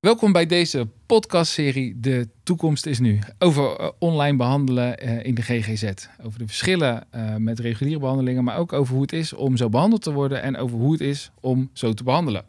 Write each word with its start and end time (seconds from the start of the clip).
Welkom 0.00 0.32
bij 0.32 0.46
deze 0.46 0.88
podcastserie 1.06 2.00
De 2.00 2.28
Toekomst 2.42 2.86
is 2.86 2.98
Nu. 2.98 3.18
Over 3.38 3.76
eh, 3.76 3.88
online 3.98 4.36
behandelen 4.36 4.98
eh, 4.98 5.24
in 5.24 5.34
de 5.34 5.42
GGZ. 5.42 5.92
Over 6.22 6.38
de 6.38 6.46
verschillen 6.46 7.06
eh, 7.10 7.36
met 7.36 7.58
reguliere 7.58 8.00
behandelingen, 8.00 8.44
maar 8.44 8.58
ook 8.58 8.72
over 8.72 8.92
hoe 8.92 9.02
het 9.02 9.12
is 9.12 9.32
om 9.32 9.56
zo 9.56 9.68
behandeld 9.68 10.02
te 10.02 10.12
worden 10.12 10.42
en 10.42 10.56
over 10.56 10.78
hoe 10.78 10.92
het 10.92 11.00
is 11.00 11.30
om 11.40 11.70
zo 11.72 11.92
te 11.92 12.04
behandelen. 12.04 12.44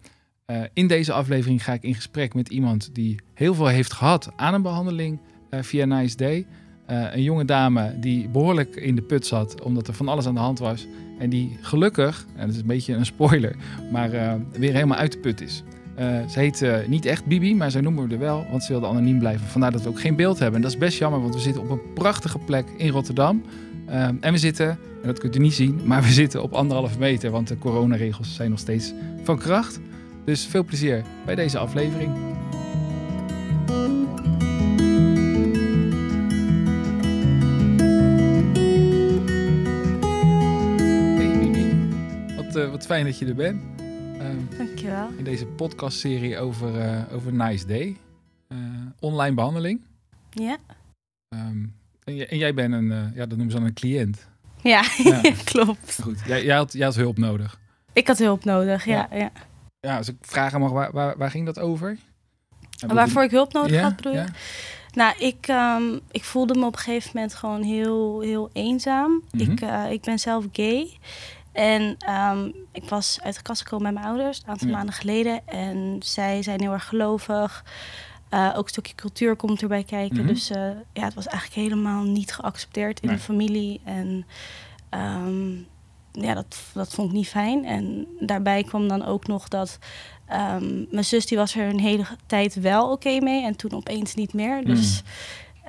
In 0.73 0.87
deze 0.87 1.13
aflevering 1.13 1.63
ga 1.63 1.73
ik 1.73 1.83
in 1.83 1.95
gesprek 1.95 2.33
met 2.33 2.49
iemand 2.49 2.89
die 2.95 3.19
heel 3.33 3.53
veel 3.53 3.67
heeft 3.67 3.93
gehad 3.93 4.31
aan 4.35 4.53
een 4.53 4.61
behandeling 4.61 5.19
via 5.49 5.85
Nice 5.85 6.17
Day. 6.17 6.45
een 6.85 7.23
jonge 7.23 7.45
dame 7.45 7.99
die 7.99 8.29
behoorlijk 8.29 8.75
in 8.75 8.95
de 8.95 9.01
put 9.01 9.25
zat 9.25 9.61
omdat 9.61 9.87
er 9.87 9.93
van 9.93 10.07
alles 10.07 10.25
aan 10.25 10.33
de 10.33 10.39
hand 10.39 10.59
was. 10.59 10.87
En 11.19 11.29
die 11.29 11.57
gelukkig, 11.61 12.25
en 12.35 12.45
dat 12.45 12.55
is 12.55 12.61
een 12.61 12.67
beetje 12.67 12.93
een 12.93 13.05
spoiler, 13.05 13.55
maar 13.91 14.09
weer 14.51 14.73
helemaal 14.73 14.97
uit 14.97 15.11
de 15.11 15.19
put 15.19 15.41
is. 15.41 15.63
Uh, 16.01 16.27
ze 16.27 16.39
heet 16.39 16.61
uh, 16.61 16.75
niet 16.87 17.05
echt 17.05 17.25
Bibi, 17.25 17.55
maar 17.55 17.71
zij 17.71 17.81
noemen 17.81 18.07
we 18.07 18.13
er 18.13 18.19
wel, 18.19 18.45
want 18.49 18.63
ze 18.63 18.71
wilde 18.71 18.87
anoniem 18.87 19.19
blijven. 19.19 19.47
Vandaar 19.47 19.71
dat 19.71 19.81
we 19.81 19.89
ook 19.89 19.99
geen 19.99 20.15
beeld 20.15 20.39
hebben. 20.39 20.55
En 20.55 20.61
dat 20.61 20.71
is 20.71 20.77
best 20.77 20.97
jammer, 20.97 21.21
want 21.21 21.33
we 21.33 21.39
zitten 21.39 21.61
op 21.61 21.69
een 21.69 21.93
prachtige 21.93 22.39
plek 22.39 22.65
in 22.77 22.89
Rotterdam. 22.89 23.43
Uh, 23.89 24.03
en 24.03 24.31
we 24.31 24.37
zitten, 24.37 24.69
en 24.69 25.07
dat 25.07 25.19
kunt 25.19 25.35
u 25.35 25.39
niet 25.39 25.53
zien, 25.53 25.81
maar 25.83 26.01
we 26.01 26.09
zitten 26.09 26.43
op 26.43 26.53
anderhalve 26.53 26.99
meter, 26.99 27.31
want 27.31 27.47
de 27.47 27.57
coronaregels 27.57 28.35
zijn 28.35 28.49
nog 28.49 28.59
steeds 28.59 28.93
van 29.23 29.37
kracht. 29.37 29.79
Dus 30.25 30.45
veel 30.45 30.63
plezier 30.63 31.03
bij 31.25 31.35
deze 31.35 31.57
aflevering. 31.57 32.11
Hey 41.17 41.37
Bibi, 41.39 41.65
wat, 42.35 42.69
wat 42.69 42.85
fijn 42.85 43.05
dat 43.05 43.19
je 43.19 43.25
er 43.25 43.35
bent. 43.35 43.61
Dankjewel. 44.81 45.17
In 45.17 45.23
deze 45.23 45.45
podcastserie 45.45 46.39
over, 46.39 46.75
uh, 46.75 47.13
over 47.13 47.33
Nice 47.33 47.65
Day. 47.65 47.97
Uh, 48.47 48.57
online 48.99 49.35
behandeling. 49.35 49.81
Ja. 50.29 50.57
Um, 51.29 51.75
en, 52.03 52.29
en, 52.29 52.37
jij 52.37 52.53
bent 52.53 52.73
een, 52.73 52.91
uh, 52.91 53.15
ja, 53.15 53.25
dat 53.25 53.29
noemen 53.29 53.51
ze 53.51 53.57
dan 53.57 53.65
een 53.65 53.73
cliënt. 53.73 54.27
Ja, 54.61 54.83
ja. 55.03 55.21
klopt. 55.43 55.99
Goed, 56.01 56.19
jij, 56.25 56.43
jij, 56.43 56.55
had, 56.55 56.73
jij 56.73 56.85
had 56.85 56.95
hulp 56.95 57.17
nodig. 57.17 57.59
Ik 57.93 58.07
had 58.07 58.17
hulp 58.17 58.43
nodig, 58.43 58.85
ja. 58.85 59.07
Ja, 59.11 59.17
ja. 59.17 59.31
ja 59.79 59.97
als 59.97 60.07
ik 60.07 60.15
vragen 60.21 60.59
mag, 60.59 60.71
waar, 60.71 60.91
waar, 60.91 61.17
waar 61.17 61.31
ging 61.31 61.45
dat 61.45 61.59
over? 61.59 61.97
En 62.87 62.95
Waarvoor 62.95 63.23
ik 63.23 63.31
hulp 63.31 63.53
nodig 63.53 63.81
had, 63.81 63.95
bedoel 63.95 64.13
je? 64.13 64.25
Nou, 64.93 65.17
ik, 65.17 65.47
um, 65.47 65.99
ik 66.11 66.23
voelde 66.23 66.55
me 66.55 66.65
op 66.65 66.73
een 66.73 66.79
gegeven 66.79 67.11
moment 67.13 67.33
gewoon 67.33 67.61
heel, 67.63 68.21
heel 68.21 68.49
eenzaam. 68.53 69.11
Mm 69.11 69.39
-hmm. 69.39 69.51
ik, 69.51 69.91
ik 69.91 70.01
ben 70.01 70.19
zelf 70.19 70.45
gay. 70.51 70.97
En 71.51 71.97
um, 72.09 72.53
ik 72.71 72.89
was 72.89 73.19
uit 73.23 73.35
de 73.35 73.41
kast 73.41 73.61
gekomen 73.61 73.93
met 73.93 74.03
mijn 74.03 74.13
ouders 74.13 74.41
een 74.41 74.49
aantal 74.49 74.67
ja. 74.67 74.73
maanden 74.73 74.93
geleden. 74.93 75.47
En 75.47 75.97
zij 75.99 76.43
zijn 76.43 76.61
heel 76.61 76.71
erg 76.71 76.87
gelovig. 76.87 77.65
Uh, 78.33 78.53
ook 78.55 78.63
een 78.63 78.69
stukje 78.69 78.95
cultuur 78.95 79.35
komt 79.35 79.61
erbij 79.61 79.83
kijken. 79.83 80.17
Mm 80.17 80.23
-hmm. 80.23 80.33
Dus 80.33 80.51
uh, 80.51 80.57
ja, 80.93 81.03
het 81.03 81.13
was 81.13 81.27
eigenlijk 81.27 81.61
helemaal 81.61 82.03
niet 82.03 82.33
geaccepteerd 82.33 82.99
in 82.99 83.07
nee. 83.07 83.17
de 83.17 83.23
familie. 83.23 83.81
En 83.83 84.25
um, 84.89 85.67
ja, 86.11 86.33
dat, 86.33 86.57
dat 86.73 86.93
vond 86.93 87.09
ik 87.09 87.15
niet 87.15 87.27
fijn. 87.27 87.65
En 87.65 88.07
daarbij 88.19 88.63
kwam 88.63 88.87
dan 88.87 89.05
ook 89.05 89.27
nog 89.27 89.47
dat 89.47 89.79
um, 90.29 90.87
mijn 90.91 91.05
zus 91.05 91.25
die 91.25 91.37
was 91.37 91.55
er 91.55 91.69
een 91.69 91.79
hele 91.79 92.05
tijd 92.25 92.55
wel 92.55 92.83
oké 92.83 92.91
okay 92.91 93.17
mee. 93.17 93.43
En 93.43 93.55
toen 93.55 93.71
opeens 93.71 94.15
niet 94.15 94.33
meer. 94.33 94.65
Dus... 94.65 95.01
Mm. 95.01 95.09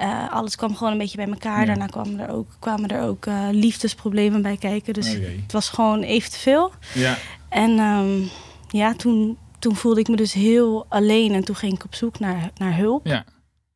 Uh, 0.01 0.33
alles 0.33 0.57
kwam 0.57 0.77
gewoon 0.77 0.93
een 0.93 0.99
beetje 0.99 1.17
bij 1.17 1.29
elkaar. 1.29 1.61
Ja. 1.61 1.67
Daarna 1.67 1.87
kwamen 1.87 2.21
er 2.21 2.31
ook, 2.31 2.49
kwamen 2.59 2.89
er 2.89 3.03
ook 3.03 3.27
uh, 3.27 3.49
liefdesproblemen 3.51 4.43
bij 4.43 4.57
kijken. 4.57 4.95
Dus 4.95 5.17
Oh, 5.17 5.25
het 5.43 5.53
was 5.53 5.69
gewoon 5.69 6.03
even 6.03 6.31
te 6.31 6.39
veel. 6.39 6.73
Ja. 6.95 7.19
En 7.49 7.79
um, 7.79 8.29
ja, 8.69 8.95
toen, 8.95 9.39
toen 9.59 9.77
voelde 9.77 10.01
ik 10.01 10.09
me 10.09 10.17
dus 10.17 10.33
heel 10.33 10.87
alleen. 10.89 11.33
En 11.33 11.45
toen 11.45 11.57
ging 11.57 11.73
ik 11.73 11.85
op 11.85 11.95
zoek 11.95 12.19
naar, 12.19 12.51
naar 12.57 12.77
hulp. 12.77 13.07
Ja, 13.07 13.25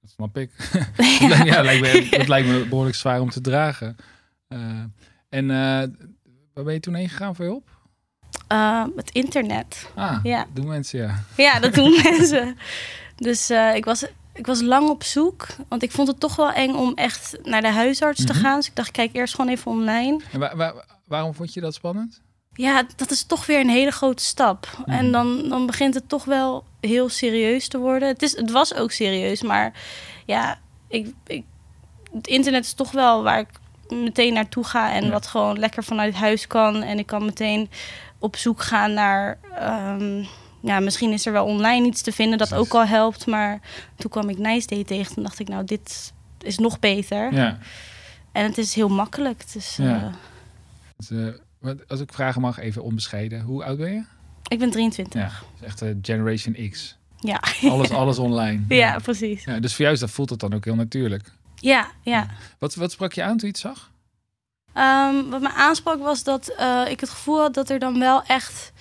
dat 0.00 0.11
snap 0.11 0.36
ik. 0.39 0.50
ja. 1.20 1.28
dat, 1.28 1.47
ja, 1.47 1.62
lijkt 1.62 1.81
me, 1.81 2.17
dat 2.19 2.28
lijkt 2.28 2.48
me 2.48 2.67
behoorlijk 2.69 2.97
zwaar 2.97 3.20
om 3.20 3.30
te 3.30 3.41
dragen. 3.41 3.97
Uh, 4.48 4.58
en 5.28 5.46
waar 6.55 6.64
ben 6.64 6.74
je 6.74 6.80
toen 6.80 6.95
heen 6.95 7.08
gegaan 7.08 7.35
voor 7.35 7.45
hulp? 7.45 7.74
het 8.96 9.11
internet. 9.11 9.90
Ah, 9.95 10.19
ja. 10.23 10.46
doen 10.52 10.67
mensen, 10.67 11.01
ja. 11.01 11.24
Ja, 11.36 11.61
dat 11.61 11.74
doen 11.74 12.01
mensen. 12.11 12.57
Dus 13.17 13.51
ik 13.74 13.85
was 13.85 14.07
ik 14.36 14.47
was 14.47 14.61
lang 14.61 14.89
op 14.89 15.05
zoek, 15.05 15.47
want 15.69 15.83
ik 15.83 15.91
vond 15.91 16.08
het 16.08 16.20
toch 16.20 16.36
wel 16.36 16.52
eng 16.52 16.74
om 16.74 16.95
echt 16.95 17.39
naar 17.42 17.63
de 17.63 17.70
huisarts 17.70 18.20
mm 18.20 18.27
-hmm. 18.27 18.35
te 18.35 18.41
gaan. 18.41 18.57
Dus 18.57 18.67
ik 18.67 18.77
dacht, 18.77 18.91
kijk 18.91 19.11
eerst 19.13 19.35
gewoon 19.35 19.51
even 19.51 19.70
online. 19.70 20.20
En 20.33 20.41
waar, 20.41 20.57
waar, 20.57 20.74
waarom 21.07 21.35
vond 21.35 21.55
je 21.55 21.61
dat 21.61 21.74
spannend? 21.74 22.20
Ja, 22.52 22.86
dat 22.96 23.11
is 23.11 23.25
toch 23.25 23.46
weer 23.46 23.61
een 23.61 23.69
hele 23.69 23.91
grote 23.91 24.23
stap. 24.23 24.69
Mm 24.77 24.85
-hmm. 24.85 24.95
En 24.95 25.13
dan, 25.13 25.48
dan 25.48 25.67
begint 25.67 25.95
het 25.95 26.08
toch 26.08 26.25
wel 26.25 26.64
heel 26.80 27.08
serieus 27.08 27.69
te 27.69 27.79
worden. 27.79 28.08
Het, 28.08 28.23
is, 28.23 28.36
het 28.36 28.51
was 28.51 28.75
ook 28.75 28.92
serieus, 28.92 29.42
maar 29.42 29.73
ja, 30.27 30.58
ik, 30.89 31.13
ik, 31.27 31.45
het 32.13 32.27
internet 32.27 32.64
is 32.64 32.73
toch 32.73 32.91
wel 32.91 33.23
waar 33.23 33.39
ik 33.39 33.48
meteen 33.89 34.33
naartoe 34.33 34.64
ga 34.64 34.92
en 34.92 35.05
ja. 35.05 35.11
wat 35.11 35.27
gewoon 35.27 35.58
lekker 35.58 35.85
vanuit 35.85 36.14
huis 36.14 36.46
kan. 36.46 36.83
En 36.83 36.98
ik 36.98 37.07
kan 37.07 37.25
meteen 37.25 37.70
op 38.19 38.36
zoek 38.36 38.63
gaan 38.63 38.92
naar. 38.92 39.39
Um, 39.63 40.27
ja, 40.66 40.80
misschien 40.80 41.12
is 41.12 41.27
er 41.27 41.32
wel 41.32 41.44
online 41.44 41.86
iets 41.86 42.02
te 42.02 42.12
vinden 42.12 42.38
dat 42.38 42.54
ook 42.54 42.74
al 42.74 42.86
helpt. 42.86 43.27
Maar 43.27 43.60
toen 43.96 44.10
kwam 44.10 44.28
ik 44.28 44.38
Nice 44.38 44.66
Day 44.66 44.84
tegen. 44.84 45.14
Toen 45.14 45.22
dacht 45.22 45.38
ik, 45.38 45.48
nou, 45.48 45.64
dit 45.64 46.12
is 46.40 46.58
nog 46.58 46.78
beter. 46.78 47.34
Ja. 47.34 47.58
En 48.32 48.44
het 48.44 48.58
is 48.58 48.74
heel 48.74 48.88
makkelijk. 48.88 49.52
Dus, 49.52 49.77
ja. 49.77 50.04
uh, 50.04 50.12
dus, 50.96 51.10
uh, 51.10 51.72
als 51.88 52.00
ik 52.00 52.12
vragen 52.12 52.40
mag, 52.40 52.58
even 52.58 52.82
onbescheiden. 52.82 53.40
Hoe 53.40 53.64
oud 53.64 53.78
ben 53.78 53.92
je? 53.92 54.04
Ik 54.48 54.58
ben 54.58 54.70
23. 54.70 55.20
Ja, 55.20 55.30
dus 55.58 55.68
echt 55.68 55.82
uh, 55.82 55.90
Generation 56.02 56.70
X. 56.70 56.96
Ja. 57.20 57.42
Alles, 57.62 57.90
alles 58.02 58.18
online. 58.18 58.64
Ja, 58.68 58.77
ja, 58.77 58.98
precies. 58.98 59.44
Ja, 59.44 59.60
dus 59.60 59.74
voor 59.74 59.80
jou 59.80 59.94
is 59.94 60.00
dat, 60.00 60.10
voelt 60.10 60.30
het 60.30 60.40
dan 60.40 60.54
ook 60.54 60.64
heel 60.64 60.74
natuurlijk. 60.74 61.33
Ja, 61.54 61.90
ja. 62.02 62.27
Wat, 62.58 62.74
wat 62.74 62.92
sprak 62.92 63.12
je 63.12 63.22
aan 63.22 63.36
toen 63.36 63.48
je 63.48 63.54
het 63.54 63.58
zag? 63.58 63.90
Um, 64.74 65.30
wat 65.30 65.40
me 65.40 65.52
aansprak 65.52 65.98
was 65.98 66.22
dat 66.22 66.48
ik 66.88 67.00
het 67.00 67.10
gevoel 67.10 67.40
had 67.40 67.54
dat 67.54 67.70
er 67.70 67.78
dan 67.78 67.98
wel 67.98 68.22
echt... 68.22 68.72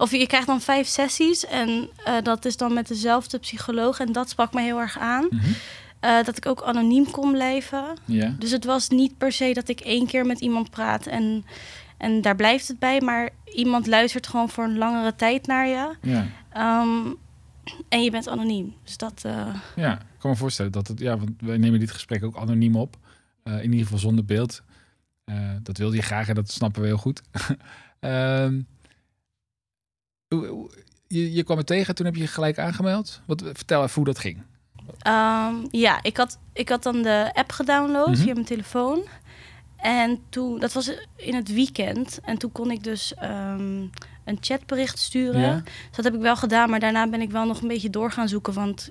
Of 0.00 0.10
je 0.10 0.26
krijgt 0.26 0.46
dan 0.46 0.60
vijf 0.60 0.86
sessies 0.86 1.46
en 1.46 1.68
uh, 1.68 2.22
dat 2.22 2.44
is 2.44 2.56
dan 2.56 2.72
met 2.74 2.88
dezelfde 2.88 3.38
psycholoog. 3.38 4.00
En 4.00 4.12
dat 4.12 4.30
sprak 4.30 4.52
me 4.52 4.60
heel 4.60 4.80
erg 4.80 4.98
aan. 4.98 5.26
Mm 5.30 5.38
-hmm. 5.38 5.54
uh, 6.00 6.24
dat 6.24 6.36
ik 6.36 6.46
ook 6.46 6.62
anoniem 6.62 7.10
kon 7.10 7.32
blijven. 7.32 7.84
Dus 8.38 8.50
het 8.50 8.64
was 8.64 8.88
niet 8.88 9.18
per 9.18 9.32
se 9.32 9.52
dat 9.52 9.68
ik 9.68 9.80
één 9.80 10.06
keer 10.06 10.26
met 10.26 10.40
iemand 10.40 10.70
praat 10.70 11.06
en, 11.06 11.44
en 11.96 12.20
daar 12.20 12.36
blijft 12.36 12.68
het 12.68 12.78
bij. 12.78 13.00
Maar 13.00 13.30
iemand 13.44 13.86
luistert 13.86 14.26
gewoon 14.26 14.48
voor 14.48 14.64
een 14.64 14.78
langere 14.78 15.14
tijd 15.14 15.46
naar 15.46 15.66
je. 15.66 15.90
Um, 16.56 17.16
en 17.88 18.02
je 18.02 18.10
bent 18.10 18.28
anoniem. 18.28 18.74
Dus 18.84 18.96
dat... 18.96 19.22
Uh... 19.26 19.54
Ja, 19.76 19.92
ik 19.92 20.18
kan 20.18 20.30
me 20.30 20.36
voorstellen 20.36 20.72
dat 20.72 20.88
het... 20.88 20.98
Ja, 20.98 21.18
want 21.18 21.30
wij 21.38 21.58
nemen 21.58 21.80
dit 21.80 21.90
gesprek 21.90 22.24
ook 22.24 22.36
anoniem 22.36 22.76
op. 22.76 22.96
in 23.44 23.62
ieder 23.62 23.80
geval 23.80 23.98
zonder 23.98 24.24
beeld. 24.24 24.62
dat 25.62 25.78
wilde 25.78 25.96
je 25.96 26.02
graag 26.02 26.28
en 26.28 26.34
dat 26.34 26.50
snappen 26.50 26.80
we 26.80 26.86
heel 26.86 26.96
goed. 26.96 27.22
je, 31.06 31.32
je 31.32 31.42
kwam 31.42 31.56
het 31.58 31.66
tegen, 31.66 31.94
toen 31.94 32.06
heb 32.06 32.14
je 32.14 32.20
je 32.20 32.26
gelijk 32.26 32.58
aangemeld. 32.58 33.20
Wat, 33.26 33.42
vertel 33.52 33.82
even 33.82 33.94
hoe 33.94 34.04
dat 34.04 34.18
ging. 34.18 34.42
Um, 35.06 35.68
ja, 35.70 36.02
ik 36.02 36.16
had, 36.16 36.38
ik 36.52 36.68
had 36.68 36.82
dan 36.82 37.02
de 37.02 37.30
app 37.34 37.52
gedownload 37.52 38.06
mm 38.06 38.14
-hmm. 38.14 38.22
via 38.22 38.32
mijn 38.32 38.46
telefoon. 38.46 39.02
En 39.76 40.18
toen, 40.28 40.58
dat 40.58 40.72
was 40.72 40.92
in 41.16 41.34
het 41.34 41.52
weekend. 41.52 42.20
En 42.24 42.38
toen 42.38 42.52
kon 42.52 42.70
ik 42.70 42.84
dus 42.84 43.14
um, 43.22 43.90
een 44.24 44.38
chatbericht 44.40 44.98
sturen. 44.98 45.40
Ja. 45.40 45.54
Dus 45.64 45.96
dat 45.96 46.04
heb 46.04 46.14
ik 46.14 46.20
wel 46.20 46.36
gedaan, 46.36 46.70
maar 46.70 46.80
daarna 46.80 47.08
ben 47.08 47.20
ik 47.20 47.30
wel 47.30 47.46
nog 47.46 47.60
een 47.60 47.68
beetje 47.68 47.90
door 47.90 48.12
gaan 48.12 48.28
zoeken. 48.28 48.52
Want 48.52 48.90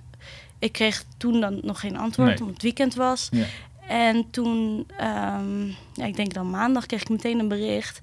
ik 0.59 0.71
kreeg 0.71 1.03
toen 1.17 1.39
dan 1.39 1.59
nog 1.61 1.79
geen 1.79 1.97
antwoord, 1.97 2.29
Nee. 2.29 2.37
omdat 2.37 2.53
het 2.53 2.63
weekend 2.63 2.95
was. 2.95 3.29
Ja. 3.31 3.45
En 3.87 4.29
toen, 4.31 4.87
um, 5.01 5.75
ja, 5.93 6.05
ik 6.05 6.15
denk 6.15 6.33
dan 6.33 6.49
maandag, 6.49 6.85
kreeg 6.85 7.01
ik 7.01 7.09
meteen 7.09 7.39
een 7.39 7.47
bericht. 7.47 7.99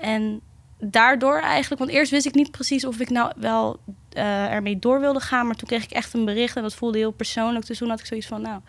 En 0.00 0.40
daardoor 0.84 1.40
eigenlijk, 1.40 1.80
want 1.80 1.90
eerst 1.92 2.10
wist 2.10 2.26
ik 2.26 2.34
niet 2.34 2.50
precies 2.50 2.84
of 2.86 3.00
ik 3.00 3.10
nou 3.10 3.32
wel 3.36 3.80
uh, 4.16 4.52
ermee 4.52 4.78
door 4.78 5.00
wilde 5.00 5.20
gaan, 5.20 5.46
maar 5.46 5.54
toen 5.56 5.68
kreeg 5.68 5.84
ik 5.84 5.90
echt 5.90 6.14
een 6.14 6.24
bericht 6.24 6.56
en 6.56 6.62
dat 6.62 6.74
voelde 6.74 6.98
heel 6.98 7.10
persoonlijk. 7.10 7.66
Dus 7.66 7.78
toen 7.78 7.88
had 7.88 8.00
ik 8.00 8.06
zoiets 8.06 8.26
van, 8.26 8.42
nou. 8.42 8.60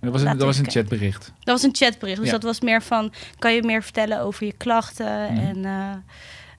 Dat 0.00 0.12
was 0.12 0.22
een, 0.22 0.28
dat 0.38 0.46
was 0.46 0.58
een 0.58 0.70
chatbericht. 0.70 1.24
Dat 1.38 1.54
was 1.54 1.62
een 1.62 1.74
chatbericht, 1.74 2.16
dus 2.18 2.26
Ja. 2.26 2.32
dat 2.32 2.42
was 2.42 2.60
meer 2.60 2.82
van, 2.82 3.12
kan 3.38 3.54
je 3.54 3.62
meer 3.62 3.82
vertellen 3.82 4.20
over 4.20 4.46
je 4.46 4.52
klachten 4.52 5.32
Mhm. 5.32 5.46
en, 5.46 5.56
uh, 5.58 5.90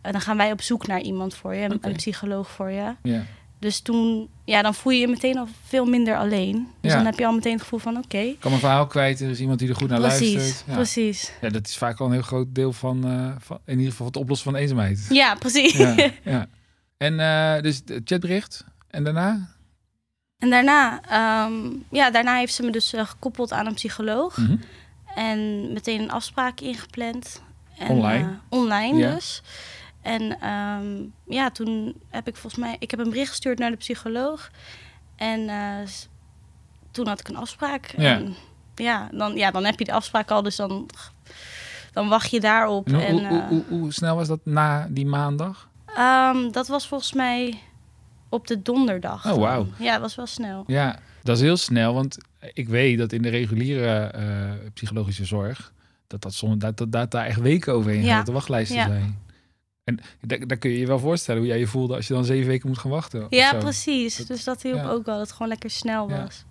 en 0.01 0.12
dan 0.12 0.22
gaan 0.22 0.38
wij 0.38 0.51
op 0.51 0.62
zoek 0.62 0.88
naar 0.88 1.01
iemand 1.01 1.33
voor 1.36 1.56
je, 1.56 1.78
een, 1.81 1.95
psycholoog 1.95 2.50
voor 2.50 2.72
je. 2.72 2.95
Ja. 3.04 3.24
Dus 3.59 3.80
toen, 3.80 4.30
ja, 4.45 4.62
dan 4.62 4.74
voel 4.74 4.94
je 4.94 5.00
je 5.00 5.07
meteen 5.07 5.38
al 5.38 5.48
veel 5.68 5.86
minder 5.86 6.18
alleen. 6.18 6.68
Dus 6.81 6.92
Ja. 6.92 6.98
dan 6.98 7.06
heb 7.06 7.19
je 7.19 7.25
al 7.25 7.33
meteen 7.33 7.54
het 7.54 7.62
gevoel 7.62 7.80
van, 7.80 7.98
oké. 7.98 8.18
Ik 8.18 8.39
kan 8.39 8.50
mijn 8.50 8.62
verhaal 8.63 8.88
kwijt, 8.88 9.19
er 9.21 9.30
is 9.30 9.39
iemand 9.39 9.59
die 9.59 9.69
er 9.69 9.75
goed 9.75 9.89
naar 9.89 10.00
Precies, 10.00 10.33
luistert. 10.36 10.63
Ja. 10.68 10.74
precies. 10.74 11.31
ja, 11.42 11.50
dat 11.50 11.68
is 11.68 11.77
vaak 11.77 12.00
al 12.00 12.06
een 12.06 12.12
heel 12.12 12.21
groot 12.21 12.48
deel 12.56 12.74
van, 12.74 13.06
eh, 13.07 13.31
van 13.39 13.59
in 13.65 13.75
ieder 13.77 13.92
geval 13.92 14.07
het 14.07 14.15
oplossen 14.18 14.51
van 14.51 14.59
eenzaamheid. 14.59 15.06
Ja, 15.09 15.36
precies. 15.36 15.74
Ja, 15.74 15.95
ja. 16.24 16.48
En 16.98 17.19
eh, 17.19 17.62
dus 17.62 17.81
het 17.86 18.01
chatbericht. 18.06 18.65
En 18.89 19.04
daarna? 19.04 19.56
En 20.38 20.50
daarna, 20.50 21.01
ehm, 21.01 21.54
ja, 21.92 22.12
daarna 22.12 22.36
heeft 22.38 22.54
ze 22.54 22.63
me 22.63 22.71
dus 22.71 22.94
eh, 22.94 23.06
gekoppeld 23.07 23.51
aan 23.51 23.65
een 23.65 23.74
psycholoog. 23.74 24.38
Mhm. 24.38 24.56
En 25.15 25.74
meteen 25.74 26.01
een 26.01 26.12
afspraak 26.12 26.59
ingepland. 26.59 27.42
En, 27.77 27.88
Online? 27.89 28.38
online 28.50 28.98
Ja. 28.98 29.13
dus. 29.13 29.42
En 30.07 30.39
ehm, 30.39 31.06
ja, 31.36 31.50
toen 31.50 31.95
heb 32.09 32.27
ik 32.27 32.36
volgens 32.36 32.62
mij... 32.62 32.75
Ik 32.80 32.92
heb 32.92 33.00
een 33.00 33.09
bericht 33.09 33.30
gestuurd 33.30 33.59
naar 33.59 33.71
de 33.71 33.77
psycholoog. 33.77 34.51
En 35.15 35.50
toen 36.92 37.07
had 37.07 37.19
ik 37.19 37.27
een 37.27 37.36
afspraak. 37.36 37.94
Ja. 37.98 38.15
En, 38.15 38.36
ja, 38.75 39.09
dan, 39.12 39.36
ja, 39.36 39.51
dan 39.51 39.65
heb 39.65 39.80
je 39.80 39.86
de 39.86 39.92
afspraak 39.92 40.31
al, 40.31 40.42
dus 40.42 40.56
dan, 40.56 40.89
dan 41.94 42.09
wacht 42.09 42.31
je 42.31 42.39
daarop. 42.39 42.88
En, 42.88 43.00
en, 43.00 43.27
hoe, 43.27 43.44
hoe, 43.44 43.63
hoe, 43.69 43.94
snel 43.94 44.15
was 44.15 44.27
dat 44.27 44.39
na 44.44 44.88
die 44.89 45.06
maandag? 45.06 45.69
Um, 45.98 46.51
dat 46.51 46.68
was 46.68 46.88
volgens 46.88 47.13
mij 47.13 47.59
op 48.30 48.48
de 48.48 48.62
donderdag. 48.62 49.31
Oh, 49.31 49.38
wauw. 49.38 49.68
Ja, 49.80 49.92
dat 49.92 50.01
was 50.01 50.15
wel 50.15 50.25
snel. 50.25 50.63
Ja, 50.68 51.00
dat 51.24 51.36
is 51.36 51.42
heel 51.42 51.57
snel, 51.57 51.94
want 51.94 52.18
ik 52.54 52.69
weet 52.69 52.98
dat 52.98 53.12
in 53.12 53.21
de 53.21 53.30
reguliere 53.30 54.13
uh, 54.15 54.69
psychologische 54.74 55.25
zorg... 55.25 55.74
dat, 56.07 56.21
dat, 56.21 56.33
soms, 56.33 56.57
dat, 56.57 56.77
dat, 56.77 56.92
dat 56.92 57.12
daar 57.12 57.25
echt 57.25 57.39
weken 57.39 57.74
overheen 57.74 58.04
ja. 58.04 58.18
gaat, 58.18 58.25
de 58.25 58.31
wachtlijsten 58.31 58.77
ja. 58.77 58.88
zijn. 58.88 59.25
En 59.88 60.00
daar, 60.48 60.57
kun 60.57 60.72
je 60.72 60.80
je 60.80 60.88
wel 60.88 61.00
voorstellen 61.00 61.42
hoe 61.42 61.50
jij 61.50 61.60
je 61.60 61.68
voelde 61.68 61.95
als 61.95 62.07
je 62.07 62.13
dan 62.13 62.25
zeven 62.25 62.48
weken 62.48 62.68
moet 62.68 62.78
gaan 62.78 62.92
wachten. 62.92 63.28
Ja, 63.30 63.54
precies. 63.54 64.16
dus 64.16 64.44
dat 64.44 64.62
hielp 64.62 64.86
ook 64.86 65.06
wel, 65.06 65.18
dat 65.18 65.28
het 65.28 65.31
gewoon 65.31 65.48
lekker 65.48 65.69
snel 65.69 66.10
was. 66.10 66.45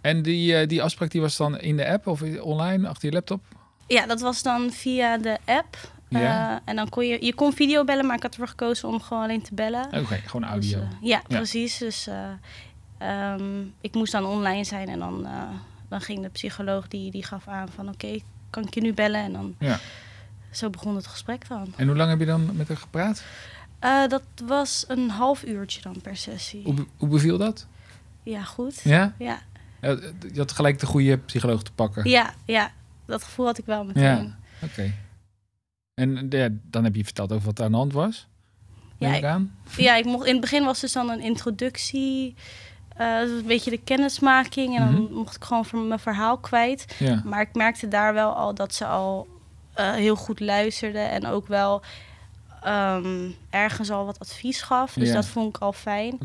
En 0.00 0.22
die, 0.22 0.60
uh, 0.60 0.68
die 0.68 0.82
afspraak 0.82 1.10
die 1.10 1.20
was 1.20 1.36
dan 1.36 1.58
in 1.60 1.76
de 1.76 1.88
app 1.88 2.06
of 2.06 2.22
online 2.40 2.88
achter 2.88 3.08
je 3.08 3.14
laptop? 3.14 3.44
Ja, 3.86 4.06
dat 4.06 4.20
was 4.20 4.42
dan 4.42 4.70
via 4.70 5.18
de 5.18 5.38
app. 5.44 5.76
Ja. 6.08 6.52
Uh, 6.52 6.58
en 6.64 6.76
dan 6.76 6.88
kon 6.88 7.06
je, 7.06 7.24
je 7.24 7.34
kon 7.34 7.52
video 7.52 7.84
bellen, 7.84 8.06
maar 8.06 8.16
ik 8.16 8.22
had 8.22 8.32
ervoor 8.32 8.48
gekozen 8.48 8.88
om 8.88 9.00
gewoon 9.00 9.22
alleen 9.22 9.42
te 9.42 9.54
bellen. 9.54 9.86
Oké, 9.86 9.98
okay, 9.98 10.20
gewoon 10.20 10.44
audio. 10.44 10.78
Dus, 10.78 10.88
uh, 10.88 10.96
ja, 11.00 11.22
ja, 11.28 11.36
precies. 11.36 11.78
Dus 11.78 12.08
um, 13.38 13.74
ik 13.80 13.94
moest 13.94 14.12
dan 14.12 14.24
online 14.26 14.64
zijn 14.64 14.88
en 14.88 14.98
dan, 14.98 15.26
dan 15.88 16.00
ging 16.00 16.22
de 16.22 16.28
psycholoog 16.28 16.88
die, 16.88 17.10
die 17.10 17.24
gaf 17.24 17.48
aan 17.48 17.68
van 17.68 17.88
oké, 17.88 18.06
okay, 18.06 18.22
kan 18.50 18.66
ik 18.66 18.74
je 18.74 18.80
nu 18.80 18.94
bellen? 18.94 19.20
En 19.20 19.32
dan 19.32 19.54
ja. 19.58 19.78
Zo 20.56 20.70
begon 20.70 20.96
het 20.96 21.06
gesprek 21.06 21.48
dan. 21.48 21.72
En 21.76 21.86
hoe 21.86 21.96
lang 21.96 22.10
heb 22.10 22.18
je 22.18 22.26
dan 22.26 22.56
met 22.56 22.68
haar 22.68 22.76
gepraat? 22.76 23.22
Uh, 23.84 24.06
dat 24.08 24.22
was 24.46 24.84
een 24.88 25.10
half 25.10 25.44
uurtje 25.44 25.80
dan 25.82 26.00
per 26.00 26.16
sessie. 26.16 26.62
Hoe, 26.64 26.74
hoe 26.96 27.08
beviel 27.08 27.38
dat? 27.38 27.66
Ja, 28.22 28.42
goed. 28.42 28.80
Ja? 28.82 29.14
Ja. 29.18 29.38
Je 29.80 30.32
had 30.36 30.52
gelijk 30.52 30.78
de 30.78 30.86
goede 30.86 31.18
psycholoog 31.18 31.62
te 31.62 31.72
pakken. 31.72 32.08
Ja, 32.10 32.34
ja. 32.44 32.72
Dat 33.06 33.22
gevoel 33.22 33.46
had 33.46 33.58
ik 33.58 33.66
wel 33.66 33.84
meteen. 33.84 34.02
Ja, 34.02 34.36
oké. 34.62 34.64
Okay. 34.72 34.94
En 35.94 36.26
ja, 36.30 36.48
dan 36.70 36.84
heb 36.84 36.94
je 36.94 37.04
verteld 37.04 37.32
over 37.32 37.44
wat 37.46 37.58
er 37.58 37.64
aan 37.64 37.70
de 37.70 37.76
hand 37.76 37.92
was. 37.92 38.26
Ja, 38.98 39.14
ik, 39.14 39.24
aan. 39.24 39.54
ja 39.76 39.96
ik 39.96 40.04
mocht, 40.04 40.26
in 40.26 40.32
het 40.32 40.40
begin 40.40 40.64
was 40.64 40.80
dus 40.80 40.92
dan 40.92 41.10
een 41.10 41.20
introductie. 41.20 42.34
Uh, 43.00 43.20
een 43.20 43.46
beetje 43.46 43.70
de 43.70 43.78
kennismaking. 43.84 44.76
En 44.76 44.84
dan 44.92 45.02
Mhm. 45.02 45.12
mocht 45.14 45.36
ik 45.36 45.44
gewoon 45.44 45.88
mijn 45.88 46.00
verhaal 46.00 46.38
kwijt. 46.38 46.94
Ja. 46.98 47.22
Maar 47.24 47.40
ik 47.40 47.54
merkte 47.54 47.88
daar 47.88 48.14
wel 48.14 48.32
al 48.32 48.54
dat 48.54 48.74
ze 48.74 48.86
al 48.86 49.28
uh, 49.78 49.92
heel 49.92 50.16
goed 50.16 50.40
luisterde. 50.40 50.98
En 50.98 51.26
ook 51.26 51.46
wel 51.48 51.82
um, 52.66 53.34
ergens 53.50 53.90
al 53.90 54.04
wat 54.04 54.18
advies 54.18 54.62
gaf. 54.62 54.92
Dus 54.92 55.08
Ja. 55.08 55.14
dat 55.14 55.26
vond 55.26 55.56
ik 55.56 55.62
al 55.62 55.72
fijn. 55.72 56.18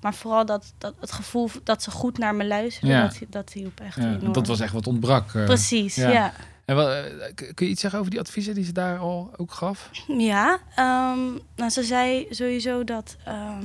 Maar 0.00 0.14
vooral 0.14 0.46
dat, 0.46 0.72
dat 0.78 0.94
het 1.00 1.12
gevoel 1.12 1.50
dat 1.64 1.82
ze 1.82 1.90
goed 1.90 2.18
naar 2.18 2.34
me 2.34 2.46
luisterde, 2.46 2.92
Ja. 2.94 3.02
dat, 3.02 3.18
dat 3.28 3.52
hielp 3.52 3.80
echt 3.80 3.96
Ja, 3.96 4.02
enorm. 4.14 4.32
dat 4.32 4.46
was 4.46 4.60
echt 4.60 4.72
wat 4.72 4.86
ontbrak. 4.86 5.34
eh. 5.34 5.44
Precies, 5.44 5.94
ja. 5.94 6.32
En 6.64 6.76
eh, 6.78 7.34
kun 7.54 7.66
je 7.66 7.72
iets 7.72 7.80
zeggen 7.80 7.98
over 7.98 8.10
die 8.10 8.20
adviezen 8.20 8.54
die 8.54 8.64
ze 8.64 8.72
daar 8.72 8.98
al 8.98 9.30
ook 9.36 9.52
gaf? 9.52 9.90
Ja, 10.06 10.58
ehm, 10.74 11.18
nou, 11.56 11.70
ze 11.70 11.82
zei 11.82 12.26
sowieso 12.30 12.84
dat, 12.84 13.16
ehm, 13.24 13.64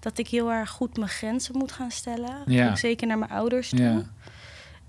dat 0.00 0.18
ik 0.18 0.28
heel 0.28 0.52
erg 0.52 0.70
goed 0.70 0.96
mijn 0.96 1.08
grenzen 1.08 1.56
moet 1.58 1.72
gaan 1.72 1.90
stellen. 1.90 2.36
Ja. 2.46 2.68
Ook 2.70 2.78
zeker 2.78 3.06
naar 3.06 3.18
mijn 3.18 3.30
ouders 3.30 3.68
toe. 3.68 4.04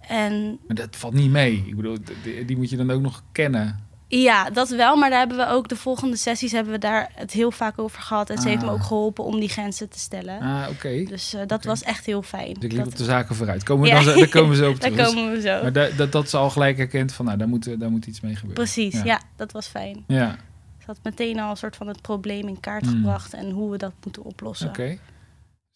En 0.08 0.60
Maar 0.68 0.76
dat 0.76 0.96
valt 0.96 1.14
niet 1.14 1.32
mee. 1.32 1.64
Ik 1.68 1.76
bedoel, 1.76 1.98
die, 2.24 2.46
die 2.46 2.58
moet 2.58 2.70
je 2.70 2.78
dan 2.78 2.92
ook 2.92 3.02
nog 3.02 3.24
kennen. 3.32 3.84
ja, 4.08 4.50
dat 4.50 4.70
wel. 4.70 4.96
Maar 4.96 5.10
daar 5.10 5.20
hebben 5.20 5.38
we 5.38 5.48
ook 5.48 5.68
de 5.68 5.76
volgende 5.76 6.16
sessies 6.18 6.52
hebben 6.52 6.74
we 6.74 6.80
daar 6.80 7.12
het 7.16 7.32
heel 7.32 7.52
vaak 7.52 7.80
over 7.80 8.02
gehad. 8.02 8.30
En 8.30 8.38
ze 8.42 8.48
heeft 8.50 8.62
me 8.62 8.68
Ah. 8.68 8.74
ook 8.74 8.84
geholpen 8.84 9.24
om 9.24 9.40
die 9.40 9.50
grenzen 9.50 9.90
te 9.90 10.00
stellen. 10.00 10.40
Ah, 10.42 10.68
oké. 10.70 11.04
Dus 11.04 11.34
eh, 11.34 11.42
dat 11.48 11.64
was 11.64 11.84
echt 11.84 12.06
heel 12.06 12.22
fijn. 12.22 12.54
Dus 12.54 12.64
ik 12.64 12.72
liep 12.72 12.84
Dat- 12.84 12.88
op 12.88 12.96
de 12.98 13.04
zaken 13.04 13.36
vooruit. 13.36 13.64
Komen 13.64 13.84
we 13.84 13.90
Ja. 13.96 14.04
dan, 14.04 14.18
daar 14.18 14.30
komen 14.30 14.50
we 14.50 14.56
zo 14.56 14.70
op 14.70 14.82
daar 14.82 14.92
komen 14.92 15.32
we 15.32 15.42
zo. 15.42 15.62
Maar 15.62 15.74
da- 15.74 15.90
dat, 15.98 16.12
dat 16.12 16.30
ze 16.30 16.38
al 16.38 16.50
gelijk 16.50 16.78
herkent 16.78 17.14
van, 17.14 17.26
nou, 17.26 17.38
daar 17.38 17.48
moet, 17.48 17.80
daar 17.80 17.92
moet 17.92 18.06
iets 18.06 18.22
mee 18.22 18.36
gebeuren. 18.36 18.64
Precies, 18.64 18.94
Ja. 18.94 19.04
ja. 19.06 19.22
dat 19.36 19.52
was 19.52 19.68
fijn. 19.68 20.04
Ja, 20.08 20.38
Ze 20.80 20.86
had 20.86 21.00
meteen 21.04 21.40
al 21.40 21.50
een 21.50 21.58
soort 21.58 21.76
van 21.76 21.88
het 21.88 22.02
probleem 22.02 22.48
in 22.48 22.60
kaart 22.60 22.86
Mm. 22.86 22.90
gebracht 22.92 23.34
en 23.34 23.50
hoe 23.52 23.72
we 23.72 23.78
dat 23.78 23.94
moeten 24.04 24.24
oplossen. 24.24 24.68
oké. 24.70 24.98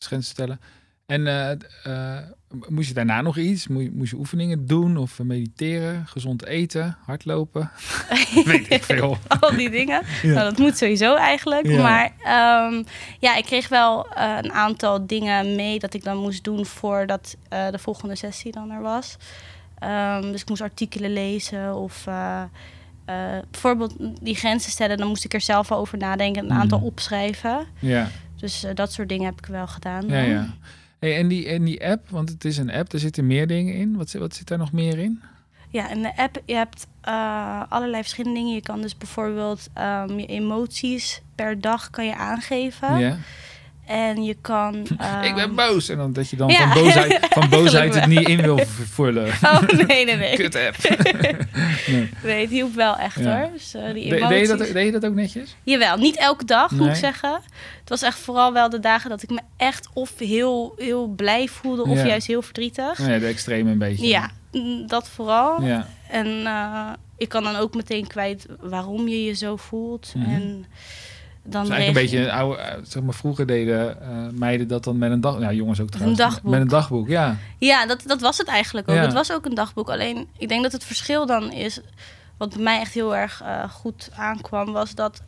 Grenzen 0.03 0.31
stellen. 0.31 0.59
En 1.09 1.27
eh, 1.27 1.51
eh, 2.17 2.23
moest 2.67 2.87
je 2.87 2.93
daarna 2.93 3.21
nog 3.21 3.37
iets? 3.37 3.67
Moest 3.67 4.11
je, 4.11 4.17
oefeningen 4.17 4.65
doen 4.65 4.97
of 4.97 5.19
mediteren, 5.23 6.07
gezond 6.07 6.45
eten, 6.45 6.97
hardlopen? 7.05 7.71
Weet 8.45 8.71
ik 8.73 8.83
veel. 8.83 9.17
Al 9.39 9.55
die 9.55 9.69
dingen. 9.69 10.01
Ja. 10.21 10.33
Nou, 10.33 10.43
dat 10.49 10.57
moet 10.57 10.77
sowieso 10.77 11.15
eigenlijk. 11.15 11.67
Ja. 11.67 11.81
Maar 11.81 12.11
ehm, 12.23 12.83
ja, 13.19 13.35
ik 13.35 13.45
kreeg 13.45 13.67
wel 13.69 14.07
eh, 14.13 14.37
een 14.41 14.51
aantal 14.51 15.07
dingen 15.07 15.55
mee 15.55 15.79
dat 15.79 15.93
ik 15.93 16.03
dan 16.03 16.17
moest 16.17 16.43
doen 16.43 16.65
voordat 16.65 17.35
eh, 17.49 17.69
de 17.69 17.79
volgende 17.79 18.15
sessie 18.15 18.51
dan 18.51 18.71
er 18.71 18.81
was. 18.81 19.17
Ehm, 19.79 20.21
dus 20.31 20.41
ik 20.41 20.49
moest 20.49 20.61
artikelen 20.61 21.13
lezen 21.13 21.75
of 21.75 22.07
bijvoorbeeld 23.51 23.95
die 24.21 24.35
grenzen 24.35 24.71
stellen. 24.71 24.97
Dan 24.97 25.07
moest 25.07 25.25
ik 25.25 25.33
er 25.33 25.41
zelf 25.41 25.71
al 25.71 25.77
over 25.79 25.97
nadenken, 25.97 26.43
een 26.45 26.51
aantal 26.57 26.79
Mm. 26.79 26.85
opschrijven. 26.85 27.65
Ja, 27.79 28.07
Dus 28.39 28.65
dat 28.73 28.91
soort 28.93 29.09
dingen 29.09 29.25
heb 29.25 29.37
ik 29.37 29.45
wel 29.45 29.67
gedaan. 29.67 30.07
ja, 30.07 30.19
ja. 30.21 30.47
Hey, 30.99 31.17
en, 31.17 31.27
die, 31.27 31.47
en 31.47 31.63
die 31.63 31.85
app, 31.87 32.09
want 32.09 32.29
het 32.29 32.45
is 32.45 32.57
een 32.57 32.71
app, 32.71 32.93
er 32.93 32.99
zitten 32.99 33.27
meer 33.27 33.47
dingen 33.47 33.73
in. 33.73 33.95
Wat, 33.97 34.09
zit- 34.09 34.21
wat 34.21 34.35
zit 34.35 34.47
daar 34.47 34.57
nog 34.57 34.71
meer 34.71 34.97
in? 34.99 35.21
Ja, 35.69 35.89
in 35.89 36.01
de 36.01 36.17
app 36.17 36.41
je 36.45 36.53
hebt 36.55 36.87
eh, 37.01 37.63
allerlei 37.69 38.01
verschillende 38.01 38.39
dingen. 38.39 38.53
Je 38.53 38.61
kan 38.61 38.81
dus 38.81 38.97
bijvoorbeeld 38.97 39.67
ehm, 39.73 40.19
je 40.19 40.25
emoties 40.25 41.21
per 41.35 41.61
dag 41.61 41.89
kan 41.89 42.05
je 42.05 42.15
aangeven. 42.15 42.97
Ja. 42.97 43.17
En 43.89 44.23
je 44.23 44.35
kan... 44.41 44.75
ik 45.29 45.35
ben 45.35 45.37
ehm, 45.37 45.55
boos. 45.55 45.89
En 45.89 45.97
dan 45.97 46.13
dat 46.13 46.29
je 46.29 46.35
dan 46.35 46.47
Ja. 46.49 46.71
van 46.73 46.83
boosheid, 46.83 47.27
van 47.39 47.49
boosheid 47.49 47.95
het 47.95 48.05
niet 48.05 48.27
in 48.27 48.41
wil 48.41 48.57
v- 48.57 48.93
vullen. 48.93 49.27
Oh, 49.43 49.61
nee, 49.87 50.05
nee, 50.05 50.15
nee. 50.15 50.35
Kut 50.35 50.55
app. 50.55 50.75
nee. 51.87 52.09
Nee, 52.23 52.41
het 52.41 52.49
hielp 52.49 52.73
wel 52.75 52.97
echt 52.97 53.19
Ja. 53.19 53.39
hoor. 53.39 53.49
Dus, 53.53 53.73
eh, 53.73 53.93
die 53.93 54.03
emoties... 54.15 54.27
deed, 54.27 54.47
je 54.49 54.55
dat, 54.57 54.73
deed 54.73 54.85
je 54.85 54.91
dat 54.91 55.05
ook 55.05 55.13
netjes? 55.13 55.55
Jawel, 55.63 55.97
niet 55.97 56.17
elke 56.17 56.45
dag 56.45 56.71
moet 56.71 56.87
ik 56.87 56.95
zeggen. 56.95 57.33
Het 57.79 57.89
was 57.89 58.01
echt 58.01 58.19
vooral 58.19 58.53
wel 58.53 58.69
de 58.69 58.79
dagen 58.79 59.09
dat 59.09 59.23
ik 59.23 59.29
me 59.29 59.39
echt 59.57 59.89
of 59.93 60.19
heel, 60.19 60.73
heel 60.77 61.07
blij 61.07 61.47
voelde... 61.47 61.81
of 61.85 61.97
Ja. 61.97 62.05
juist 62.05 62.27
heel 62.27 62.41
verdrietig. 62.41 62.97
Ja, 63.07 63.19
de 63.19 63.25
extreme 63.27 63.71
een 63.71 63.77
beetje. 63.77 64.07
Ja, 64.07 64.29
mm, 64.51 64.87
dat 64.87 65.09
vooral. 65.09 65.61
Ja. 65.61 65.87
En 66.09 66.45
eh, 66.45 66.89
ik 67.17 67.29
kan 67.29 67.43
dan 67.43 67.55
ook 67.55 67.75
meteen 67.75 68.07
kwijt 68.07 68.45
waarom 68.59 69.07
je 69.07 69.23
je 69.23 69.33
zo 69.33 69.55
voelt. 69.55 70.13
Mhm. 70.15 70.29
En 70.29 70.65
dan 71.49 71.61
Dus 71.61 71.71
eigenlijk 71.71 72.11
een 72.11 72.11
beetje 72.11 72.25
een 72.25 72.39
oude, 72.39 72.61
eh, 72.61 72.77
zeg 72.83 73.03
maar 73.03 73.13
vroeger 73.13 73.45
deden 73.45 74.01
eh, 74.01 74.07
meiden 74.31 74.67
dat 74.67 74.83
dan 74.83 74.97
met 74.97 75.11
een 75.11 75.21
dag, 75.21 75.39
ja 75.39 75.51
jongens 75.51 75.81
ook 75.81 75.89
trouwens, 75.89 76.19
dagboek. 76.19 76.51
met 76.51 76.61
een 76.61 76.67
dagboek, 76.67 77.07
ja. 77.07 77.37
Ja, 77.57 77.85
dat, 77.85 78.03
dat 78.05 78.21
was 78.21 78.37
het 78.37 78.47
eigenlijk 78.47 78.89
ook. 78.89 78.95
Ja. 78.95 79.01
Het 79.01 79.13
was 79.13 79.31
ook 79.31 79.45
een 79.45 79.53
dagboek. 79.53 79.89
Alleen, 79.89 80.27
ik 80.37 80.49
denk 80.49 80.63
dat 80.63 80.71
het 80.71 80.83
verschil 80.83 81.25
dan 81.25 81.51
is... 81.51 81.79
wat 82.37 82.49
bij 82.49 82.63
mij 82.63 82.79
echt 82.79 82.93
heel 82.93 83.15
erg 83.15 83.41
eh, 83.41 83.69
goed 83.69 84.09
aankwam... 84.15 84.71
was 84.71 84.95
dat 84.95 85.21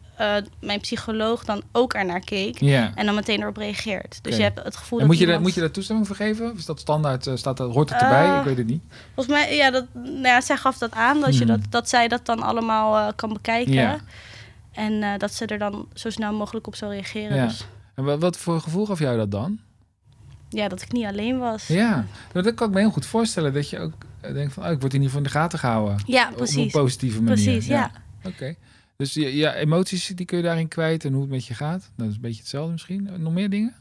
mijn 0.60 0.80
psycholoog 0.80 1.46
dan 1.46 1.64
ook 1.72 1.94
ernaar 1.94 2.20
keek... 2.20 2.60
ja. 2.60 2.92
en 2.96 3.06
dan 3.06 3.16
meteen 3.16 3.42
erop 3.42 3.58
reageert. 3.58 4.20
Dus 4.22 4.36
je 4.36 4.44
hebt 4.44 4.64
het 4.64 4.76
gevoel 4.76 5.00
En 5.00 5.08
dat 5.08 5.14
moet, 5.14 5.24
je 5.24 5.32
daar, 5.32 5.42
moet 5.42 5.54
je 5.54 5.60
daar 5.60 5.72
toestemming 5.72 6.08
voor 6.08 6.16
geven? 6.16 6.52
Of 6.52 6.58
is 6.58 6.66
dat 6.66 6.80
standaard, 6.80 7.28
staat 7.34 7.58
dat, 7.58 7.74
hoort 7.74 7.90
het 7.90 8.02
erbij? 8.02 8.38
Ik 8.38 8.44
weet 8.44 8.58
het 8.58 8.68
niet. 8.68 8.82
Volgens 9.16 9.36
mij, 9.36 9.56
ja, 9.56 9.72
dat, 9.72 9.86
nou 9.94 10.22
ja, 10.22 10.42
zij 10.42 10.58
gaf 10.58 10.78
dat 10.78 10.92
aan... 10.92 11.20
Dat, 11.20 11.38
je 11.38 11.46
Mhm. 11.46 11.54
dat, 11.54 11.72
dat 11.72 11.90
zij 11.90 12.08
dat 12.08 12.26
dan 12.26 12.42
allemaal 12.42 13.14
kan 13.14 13.34
bekijken... 13.34 13.74
Ja. 13.74 14.00
En 14.72 15.04
eh, 15.04 15.18
dat 15.18 15.34
ze 15.34 15.46
er 15.46 15.58
dan 15.58 15.88
zo 15.94 16.10
snel 16.10 16.34
mogelijk 16.34 16.68
op 16.68 16.76
zou 16.76 16.92
reageren. 16.92 17.36
Ja. 17.36 17.46
Dus 17.46 17.66
En 17.96 18.20
wat, 18.20 18.38
voor 18.38 18.62
gevoel 18.62 18.86
gaf 18.86 19.00
jou 19.00 19.18
dat 19.18 19.32
dan? 19.32 19.60
ja, 20.50 20.68
dat 20.68 20.82
ik 20.82 20.92
niet 20.92 21.06
alleen 21.06 21.40
was. 21.40 21.68
Ja, 21.68 22.06
Nou, 22.34 22.46
dat 22.46 22.54
kan 22.54 22.68
ik 22.68 22.74
me 22.74 22.80
heel 22.80 22.92
goed 22.92 23.06
voorstellen. 23.06 23.54
Dat 23.54 23.70
je 23.70 23.80
ook 23.80 23.94
eh, 24.22 24.34
denkt 24.34 24.54
van, 24.54 24.64
oh, 24.66 24.72
ik 24.72 24.80
word 24.80 24.94
in 24.94 25.02
ieder 25.02 25.08
geval 25.08 25.26
in 25.26 25.32
de 25.32 25.40
gaten 25.40 25.60
gehouden. 25.60 26.04
Ja, 26.06 26.24
Op 26.24 26.30
een 26.30 26.36
precies. 26.36 26.72
positieve 26.72 27.22
manier. 27.22 27.44
Precies, 27.44 27.66
ja. 27.66 27.92
Oké. 28.24 28.56
Dus 28.96 29.14
ja, 29.14 29.28
ja, 29.28 29.54
emoties 29.54 30.08
die 30.08 30.26
kun 30.26 30.38
je 30.38 30.44
daarin 30.44 30.68
kwijt 30.68 31.06
en 31.06 31.12
hoe 31.14 31.22
het 31.22 31.32
met 31.32 31.46
je 31.46 31.54
gaat. 31.54 31.80
Nou, 31.80 31.92
dat 31.96 32.08
is 32.08 32.16
een 32.16 32.22
beetje 32.22 32.40
hetzelfde 32.40 32.72
misschien. 32.72 33.10
Nog 33.18 33.34
meer 33.34 33.50
dingen? 33.50 33.76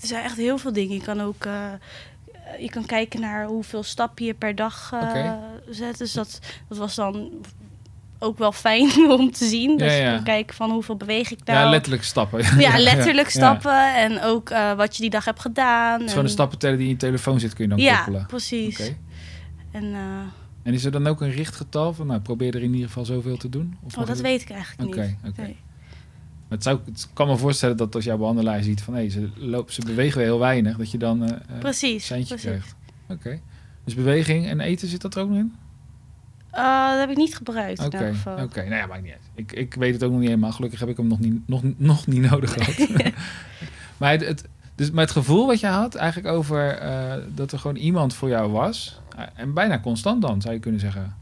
Er 0.00 0.06
zijn 0.06 0.24
echt 0.24 0.36
heel 0.36 0.58
veel 0.58 0.72
dingen. 0.72 0.94
Je 0.96 1.02
kan 1.02 1.20
ook 1.20 1.44
eh, 1.44 1.72
je 2.58 2.70
kan 2.70 2.86
kijken 2.86 3.20
naar 3.20 3.46
hoeveel 3.46 3.82
stappen 3.82 4.24
je 4.24 4.34
per 4.34 4.54
dag 4.54 4.92
zet. 5.70 5.98
Dus 5.98 6.12
dat, 6.12 6.38
dat 6.68 6.78
was 6.78 6.94
dan 6.94 7.30
ook 8.22 8.38
wel 8.38 8.52
fijn 8.52 8.90
om 9.18 9.30
te 9.30 9.44
zien. 9.44 9.76
Dus 9.76 9.92
Ja, 9.92 9.98
ja. 10.12 10.18
kijken 10.22 10.54
van 10.56 10.70
hoeveel 10.70 10.96
beweeg 10.96 11.30
ik 11.30 11.38
nou. 11.44 11.58
Ja, 11.64 11.70
letterlijk 11.70 12.02
stappen. 12.04 12.58
Ja, 12.60 12.78
letterlijk 12.78 13.28
stappen. 13.30 13.94
En 13.94 14.20
ook 14.22 14.50
eh, 14.50 14.72
wat 14.72 14.96
je 14.96 15.02
die 15.02 15.10
dag 15.10 15.24
hebt 15.24 15.40
gedaan. 15.40 16.08
Gewoon 16.08 16.24
en- 16.24 16.30
stappenteller 16.30 16.76
die 16.76 16.86
in 16.86 16.92
je 16.92 16.98
telefoon 16.98 17.40
zit, 17.40 17.54
kun 17.54 17.64
je 17.64 17.70
dan 17.70 17.78
Ja, 17.78 17.96
koppelen. 17.96 18.26
precies. 18.26 18.80
Oké. 18.80 18.96
En, 19.70 19.84
eh, 19.94 20.00
En 20.62 20.72
is 20.74 20.84
er 20.84 20.90
dan 20.90 21.06
ook 21.06 21.20
een 21.20 21.30
richtgetal 21.30 21.92
van, 21.94 22.06
nou, 22.06 22.20
probeer 22.20 22.54
er 22.54 22.62
in 22.62 22.72
ieder 22.72 22.86
geval 22.86 23.04
zoveel 23.04 23.36
te 23.36 23.48
doen? 23.48 23.76
Of 23.82 23.96
oh, 23.96 24.06
dat 24.06 24.16
je- 24.16 24.22
weet 24.22 24.42
ik 24.42 24.50
eigenlijk 24.50 24.94
niet. 24.96 25.16
oké. 25.28 25.40
Nee. 25.42 25.56
Maar 26.48 26.60
het, 26.60 26.62
zou, 26.62 26.78
het 26.84 27.08
kan 27.12 27.26
me 27.28 27.36
voorstellen 27.36 27.76
dat 27.76 27.94
als 27.94 28.04
jouw 28.04 28.16
behandelaar 28.18 28.62
ziet 28.62 28.82
van, 28.82 28.94
hé, 28.94 29.08
ze, 29.08 29.28
lopen, 29.34 29.72
ze 29.74 29.80
bewegen 29.84 30.18
weer 30.18 30.26
heel 30.26 30.38
weinig, 30.38 30.76
dat 30.76 30.90
je 30.90 30.98
dan 30.98 31.22
eh, 31.24 31.30
eh, 31.30 31.36
een 31.48 31.58
Precies. 31.58 32.06
precies. 32.08 32.40
krijgt. 32.40 32.74
Oké. 33.08 33.40
Dus 33.84 33.94
beweging 33.94 34.46
en 34.46 34.60
eten 34.60 34.88
zit 34.88 35.00
dat 35.00 35.14
er 35.14 35.22
ook 35.22 35.28
nog 35.28 35.38
in? 35.38 35.54
Eh, 36.52 36.90
dat 36.90 36.98
heb 36.98 37.10
ik 37.10 37.16
niet 37.16 37.36
gebruikt 37.36 37.84
Oké, 37.84 38.14
oké. 38.24 38.62
Nou 38.62 38.74
ja, 38.74 38.86
maakt 38.86 39.02
niet 39.02 39.12
uit. 39.12 39.30
Ik, 39.34 39.52
ik 39.52 39.74
weet 39.74 39.94
het 39.94 40.02
ook 40.02 40.10
nog 40.10 40.18
niet 40.18 40.28
helemaal. 40.28 40.52
Gelukkig 40.52 40.80
heb 40.80 40.88
ik 40.88 40.96
hem 40.96 41.06
nog 41.06 41.18
niet, 41.18 41.48
nog, 41.48 41.62
nog 41.76 42.06
niet 42.06 42.30
nodig 42.30 42.52
gehad. 42.52 42.88
maar 43.98 44.10
het, 44.10 44.26
het, 44.26 44.48
Dus 44.74 44.90
met 44.90 45.00
het 45.00 45.10
gevoel 45.10 45.46
wat 45.46 45.60
je 45.60 45.66
had 45.66 45.94
eigenlijk 45.94 46.34
over 46.34 46.80
dat 47.34 47.52
er 47.52 47.58
gewoon 47.58 47.76
iemand 47.76 48.14
voor 48.14 48.28
jou 48.28 48.50
was. 48.50 49.00
en 49.34 49.54
bijna 49.54 49.80
constant 49.80 50.22
dan, 50.22 50.40
zou 50.40 50.54
je 50.54 50.60
kunnen 50.60 50.80
zeggen. 50.80 51.16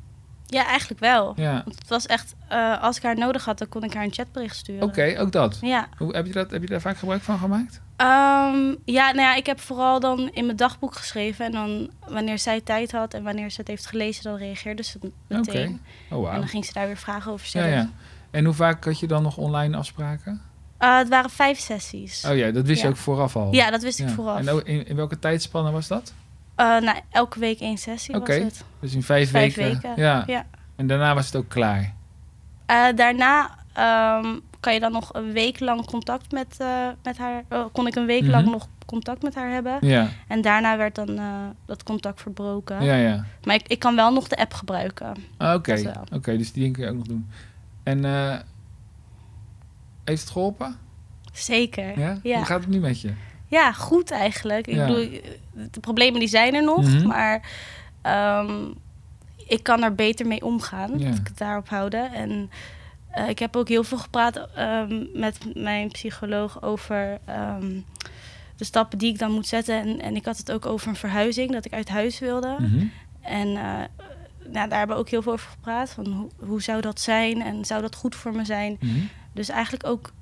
Ja, 0.46 0.66
eigenlijk 0.66 1.00
wel. 1.00 1.32
Ja. 1.36 1.62
Want 1.64 1.78
het 1.78 1.88
was 1.88 2.06
echt, 2.06 2.34
als 2.80 2.96
ik 2.96 3.02
haar 3.02 3.18
nodig 3.18 3.44
had, 3.44 3.58
dan 3.58 3.68
kon 3.68 3.84
ik 3.84 3.94
haar 3.94 4.04
een 4.04 4.12
chatbericht 4.12 4.56
sturen. 4.56 4.82
Oké, 4.82 5.14
ook 5.18 5.32
dat. 5.32 5.58
Ja. 5.60 5.88
Hoe, 5.96 6.14
heb, 6.14 6.26
je 6.26 6.32
dat, 6.32 6.50
heb 6.50 6.62
je 6.62 6.68
daar 6.68 6.80
vaak 6.80 6.96
gebruik 6.96 7.22
van 7.22 7.38
gemaakt? 7.38 7.80
Um, 8.00 8.76
ja, 8.84 9.12
nou 9.12 9.20
ja, 9.20 9.34
ik 9.34 9.46
heb 9.46 9.60
vooral 9.60 10.00
dan 10.00 10.30
in 10.32 10.44
mijn 10.44 10.56
dagboek 10.56 10.96
geschreven. 10.96 11.44
En 11.44 11.52
dan 11.52 11.90
wanneer 12.08 12.38
zij 12.38 12.60
tijd 12.60 12.92
had 12.92 13.14
en 13.14 13.22
wanneer 13.22 13.50
ze 13.50 13.60
het 13.60 13.68
heeft 13.68 13.86
gelezen, 13.86 14.22
dan 14.22 14.36
reageerde 14.36 14.82
ze 14.82 14.98
meteen. 15.26 15.80
Okay. 16.08 16.18
Oh, 16.18 16.24
wow. 16.24 16.34
En 16.34 16.38
dan 16.38 16.48
ging 16.48 16.64
ze 16.64 16.72
daar 16.72 16.86
weer 16.86 16.96
vragen 16.96 17.32
over 17.32 17.46
stellen. 17.46 17.68
Ja, 17.68 17.76
ja. 17.76 17.90
En 18.30 18.44
hoe 18.44 18.54
vaak 18.54 18.84
had 18.84 18.98
je 18.98 19.06
dan 19.06 19.22
nog 19.22 19.36
online 19.36 19.76
afspraken? 19.76 20.40
Uh, 20.80 20.96
het 20.96 21.08
waren 21.08 21.30
vijf 21.30 21.58
sessies. 21.58 22.24
Oh 22.24 22.36
ja, 22.36 22.50
dat 22.50 22.66
wist 22.66 22.82
je 22.82 22.88
ook 22.88 22.96
vooraf 22.96 23.36
al? 23.36 23.52
Ja, 23.52 23.70
dat 23.70 23.82
wist 23.82 23.98
ik 23.98 24.08
vooraf. 24.08 24.46
En 24.46 24.66
in, 24.66 24.86
in 24.86 24.96
welke 24.96 25.18
tijdspannen 25.18 25.72
was 25.72 25.88
dat? 25.88 26.12
Uh, 26.56 26.80
nou, 26.80 26.98
elke 27.10 27.38
week 27.38 27.60
één 27.60 27.78
sessie 27.78 28.18
was 28.18 28.28
het. 28.28 28.64
Dus 28.80 28.94
in 28.94 29.02
vijf, 29.02 29.30
vijf 29.30 29.54
weken. 29.54 29.92
Ja. 29.96 30.24
ja. 30.26 30.46
En 30.76 30.86
daarna 30.86 31.14
was 31.14 31.26
het 31.26 31.36
ook 31.36 31.48
klaar? 31.48 31.94
Uh, 32.70 32.86
daarna 32.94 33.58
um, 34.18 34.40
kan 34.60 34.74
je 34.74 34.80
dan 34.80 34.92
nog 34.92 35.14
een 35.14 35.32
week 35.32 35.60
lang 35.60 35.84
contact 35.84 36.32
met, 36.32 36.56
uh, 36.60 36.88
met 37.02 37.18
haar... 37.18 37.44
Uh, 37.52 37.64
kon 37.72 37.86
ik 37.86 37.94
een 37.94 38.06
week 38.06 38.26
lang 38.26 38.42
mhm. 38.42 38.52
nog 38.52 38.68
contact 38.86 39.22
met 39.22 39.34
haar 39.34 39.50
hebben. 39.50 39.78
Ja. 39.80 40.08
En 40.28 40.40
daarna 40.40 40.76
werd 40.76 40.94
dan 40.94 41.20
dat 41.66 41.82
contact 41.82 42.20
verbroken. 42.20 42.84
Ja, 42.84 42.94
ja. 42.94 43.24
Maar 43.44 43.54
ik, 43.54 43.68
ik 43.68 43.78
kan 43.78 43.96
wel 43.96 44.12
nog 44.12 44.28
de 44.28 44.36
app 44.36 44.52
gebruiken. 44.52 45.14
Ah, 45.36 45.54
oké, 45.54 45.92
oké, 46.12 46.36
dus 46.36 46.52
die 46.52 46.70
kun 46.70 46.82
je 46.82 46.90
ook 46.90 46.96
nog 46.96 47.06
doen. 47.06 47.30
En 47.82 48.04
heeft 50.04 50.20
het 50.20 50.30
geholpen? 50.30 50.76
Zeker, 51.32 51.98
ja? 51.98 52.18
Hoe 52.22 52.44
gaat 52.44 52.60
het 52.60 52.68
nu 52.68 52.78
met 52.78 53.00
je? 53.00 53.12
Ja, 53.46 53.72
goed 53.72 54.10
eigenlijk. 54.10 54.66
Ik 54.66 54.76
bedoel, 54.76 55.08
de 55.70 55.80
problemen 55.80 56.20
die 56.20 56.28
zijn 56.28 56.54
er 56.54 56.64
nog, 56.64 56.82
mhm. 56.82 57.06
maar... 57.06 57.42
Um, 58.02 58.74
ik 59.50 59.62
kan 59.62 59.82
er 59.82 59.94
beter 59.94 60.26
mee 60.26 60.44
omgaan. 60.44 60.98
Ja. 60.98 61.08
ik 61.08 61.26
het 61.26 61.38
daarop 61.38 61.68
houden. 61.68 62.12
En 62.12 62.50
uh, 63.14 63.28
ik 63.28 63.38
heb 63.38 63.56
ook 63.56 63.68
heel 63.68 63.84
veel 63.84 63.98
gepraat 63.98 64.48
um, 64.58 65.08
met 65.14 65.38
mijn 65.54 65.88
psycholoog 65.88 66.62
over 66.62 67.18
um, 67.28 67.84
de 68.56 68.64
stappen 68.64 68.98
die 68.98 69.12
ik 69.12 69.18
dan 69.18 69.32
moet 69.32 69.46
zetten. 69.46 69.74
En, 69.74 70.00
en, 70.00 70.16
ik 70.16 70.24
had 70.24 70.36
het 70.36 70.52
ook 70.52 70.66
over 70.66 70.88
een 70.88 70.96
verhuizing, 70.96 71.52
dat 71.52 71.64
ik 71.64 71.72
uit 71.72 71.88
huis 71.88 72.18
wilde. 72.18 72.56
Mm 72.58 72.66
-hmm. 72.66 72.92
En 73.20 73.48
uh, 73.48 73.54
nou, 74.52 74.68
daar 74.68 74.78
hebben 74.78 74.96
we 74.96 75.02
ook 75.02 75.08
heel 75.08 75.22
veel 75.22 75.32
over 75.32 75.50
gepraat. 75.50 75.90
Van 75.90 76.06
hoe, 76.06 76.30
hoe 76.48 76.62
zou 76.62 76.80
dat 76.80 77.00
zijn 77.00 77.42
en 77.42 77.64
zou 77.64 77.80
dat 77.80 77.94
goed 77.94 78.14
voor 78.14 78.32
me 78.32 78.44
zijn? 78.44 78.76
Mm 78.80 78.90
-hmm. 78.90 79.08
Dus 79.32 79.48
eigenlijk 79.48 79.86
ook 79.86 80.12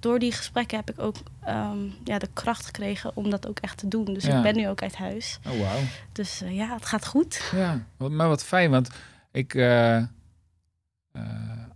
door 0.00 0.18
die 0.18 0.32
gesprekken 0.32 0.76
heb 0.76 0.90
ik 0.90 0.98
ook 0.98 1.16
um, 1.48 1.94
ja, 2.04 2.18
de 2.18 2.28
kracht 2.32 2.66
gekregen 2.66 3.10
om 3.14 3.30
dat 3.30 3.48
ook 3.48 3.58
echt 3.58 3.78
te 3.78 3.88
doen. 3.88 4.04
Dus 4.04 4.24
ik 4.24 4.42
ben 4.42 4.56
nu 4.56 4.68
ook 4.68 4.82
uit 4.82 4.96
huis. 4.96 5.38
Oh, 5.46 5.52
wow. 5.52 5.82
Dus 6.12 6.42
uh, 6.42 6.56
ja, 6.56 6.74
het 6.74 6.86
gaat 6.86 7.06
goed. 7.06 7.50
Ja, 7.52 7.86
maar 7.96 8.28
wat 8.28 8.44
fijn, 8.44 8.70
want 8.70 8.90
ik... 9.30 9.54
Uh, 9.54 10.02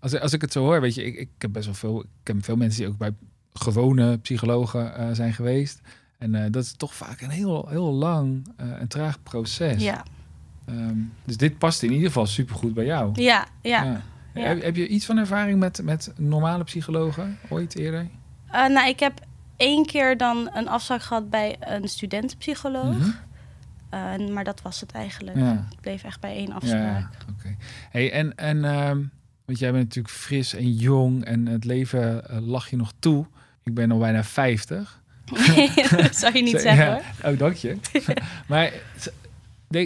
als, 0.01 0.21
als 0.21 0.33
ik 0.33 0.41
het 0.41 0.53
zo 0.53 0.65
hoor, 0.65 0.81
weet 0.81 0.95
je, 0.95 1.05
ik, 1.05 1.17
ik 1.17 1.29
heb 1.39 1.53
best 1.53 1.65
wel 1.65 1.75
veel... 1.75 2.01
Ik 2.01 2.27
heb 2.27 2.45
veel 2.45 2.57
mensen 2.57 2.81
die 2.81 2.89
ook 2.89 2.99
bij 2.99 3.15
gewone 3.53 4.19
psychologen 4.19 5.17
zijn 5.17 5.33
geweest. 5.33 5.81
En 6.19 6.53
dat 6.53 6.65
is 6.65 6.73
toch 6.73 6.95
vaak 6.95 7.21
een 7.21 7.31
heel, 7.31 7.69
heel 7.69 7.93
lang 7.93 8.47
en 8.57 8.89
traag 8.89 9.23
proces. 9.23 9.83
Ja. 9.83 10.05
Um, 10.69 11.13
dus 11.25 11.37
dit 11.37 11.59
past 11.59 11.83
in 11.83 11.91
ieder 11.91 12.07
geval 12.07 12.27
supergoed 12.27 12.75
bij 12.75 12.85
jou. 12.85 13.23
Ja, 13.23 13.47
ja. 13.63 13.83
ja. 13.83 14.03
Heb, 14.33 14.63
heb, 14.63 14.77
je 14.77 14.89
iets 14.89 15.05
van 15.05 15.17
ervaring 15.17 15.59
met, 15.59 15.83
met 15.83 16.13
normale 16.17 16.65
psychologen 16.65 17.39
ooit 17.49 17.77
eerder? 17.77 18.09
Nou, 18.51 18.89
ik 18.89 19.01
heb 19.01 19.21
één 19.57 19.87
keer 19.87 20.17
dan 20.17 20.51
een 20.53 20.69
afspraak 20.69 21.03
gehad 21.03 21.31
bij 21.31 21.57
een 21.61 21.89
studentenpsycholoog. 21.89 22.97
Mm 22.97 23.15
maar 24.33 24.45
dat 24.45 24.63
was 24.63 24.81
het 24.81 24.93
eigenlijk. 24.93 25.37
Ja. 25.37 25.67
Ik 25.71 25.81
bleef 25.81 26.05
echt 26.05 26.21
bij 26.21 26.35
één 26.35 26.53
afspraak. 26.53 27.13
Ja, 27.13 27.33
oké. 27.39 27.57
Hey, 27.91 28.13
en, 28.13 28.37
en 28.37 28.57
uh, 28.57 28.91
want 29.51 29.63
jij 29.63 29.73
bent 29.73 29.85
natuurlijk 29.85 30.15
fris 30.15 30.55
en 30.55 30.73
jong 30.73 31.25
en 31.25 31.47
het 31.47 31.65
leven 31.65 32.23
uh, 32.31 32.39
lach 32.41 32.71
je 32.71 32.77
nog 32.77 32.93
toe. 32.99 33.27
Ik 33.63 33.75
ben 33.75 33.91
al 33.91 33.99
bijna 33.99 34.25
50. 34.25 35.03
dat 35.91 36.17
zou 36.17 36.37
je 36.37 36.43
niet 36.43 36.61
zeggen 36.61 36.87
hoor. 36.87 37.33
Oh, 37.33 37.39
dank 37.39 37.55
je. 37.55 37.77
maar 38.49 38.73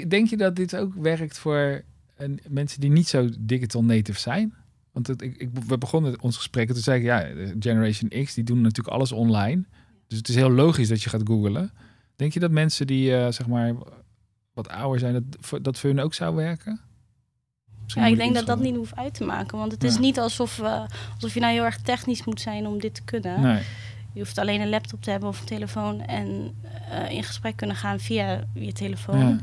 denk 0.08 0.28
je 0.28 0.36
dat 0.36 0.56
dit 0.56 0.76
ook 0.76 0.94
werkt 0.94 1.38
voor 1.38 1.82
en 2.16 2.38
mensen 2.48 2.80
die 2.80 2.90
niet 2.90 3.08
zo 3.08 3.28
digital 3.38 3.84
native 3.84 4.20
zijn. 4.20 4.54
Want 4.92 5.06
het, 5.06 5.22
ik, 5.22 5.36
ik, 5.36 5.48
we 5.66 5.78
begonnen 5.78 6.20
ons 6.20 6.36
gesprek 6.36 6.68
en 6.68 6.74
toen 6.74 6.82
zei 6.82 6.98
ik, 6.98 7.04
ja, 7.04 7.28
Generation 7.58 8.24
X, 8.24 8.34
die 8.34 8.44
doen 8.44 8.60
natuurlijk 8.60 8.94
alles 8.94 9.12
online. 9.12 9.64
Dus 10.06 10.18
het 10.18 10.28
is 10.28 10.34
heel 10.34 10.50
logisch 10.50 10.88
dat 10.88 11.02
je 11.02 11.10
gaat 11.10 11.22
googlen. 11.24 11.72
Denk 12.16 12.32
je 12.32 12.40
dat 12.40 12.50
mensen 12.50 12.86
die, 12.86 13.10
uh, 13.10 13.30
zeg 13.30 13.46
maar, 13.46 13.74
wat 14.52 14.68
ouder 14.68 15.00
zijn, 15.00 15.12
dat, 15.12 15.64
dat 15.64 15.78
voor 15.78 15.90
hun 15.90 16.00
ook 16.00 16.14
zou 16.14 16.34
werken? 16.34 16.80
Ja, 17.86 18.06
ik 18.06 18.16
denk 18.16 18.34
dat 18.34 18.46
dat 18.46 18.60
niet 18.60 18.76
hoeft 18.76 18.96
uit 18.96 19.14
te 19.14 19.24
maken. 19.24 19.58
Want 19.58 19.72
het 19.72 19.84
is 19.84 19.98
niet 19.98 20.18
alsof, 20.18 20.58
uh, 20.58 20.80
alsof 21.14 21.34
je 21.34 21.40
nou 21.40 21.52
heel 21.52 21.64
erg 21.64 21.78
technisch 21.78 22.24
moet 22.24 22.40
zijn 22.40 22.66
om 22.66 22.80
dit 22.80 22.94
te 22.94 23.02
kunnen. 23.02 23.40
Nee. 23.40 23.62
Je 24.12 24.20
hoeft 24.20 24.38
alleen 24.38 24.60
een 24.60 24.68
laptop 24.68 25.02
te 25.02 25.10
hebben 25.10 25.28
of 25.28 25.40
een 25.40 25.46
telefoon 25.46 26.00
en 26.00 26.54
uh, 26.92 27.10
in 27.10 27.24
gesprek 27.24 27.56
kunnen 27.56 27.76
gaan 27.76 28.00
via 28.00 28.44
je 28.52 28.72
telefoon. 28.72 29.18
Ja. 29.18 29.38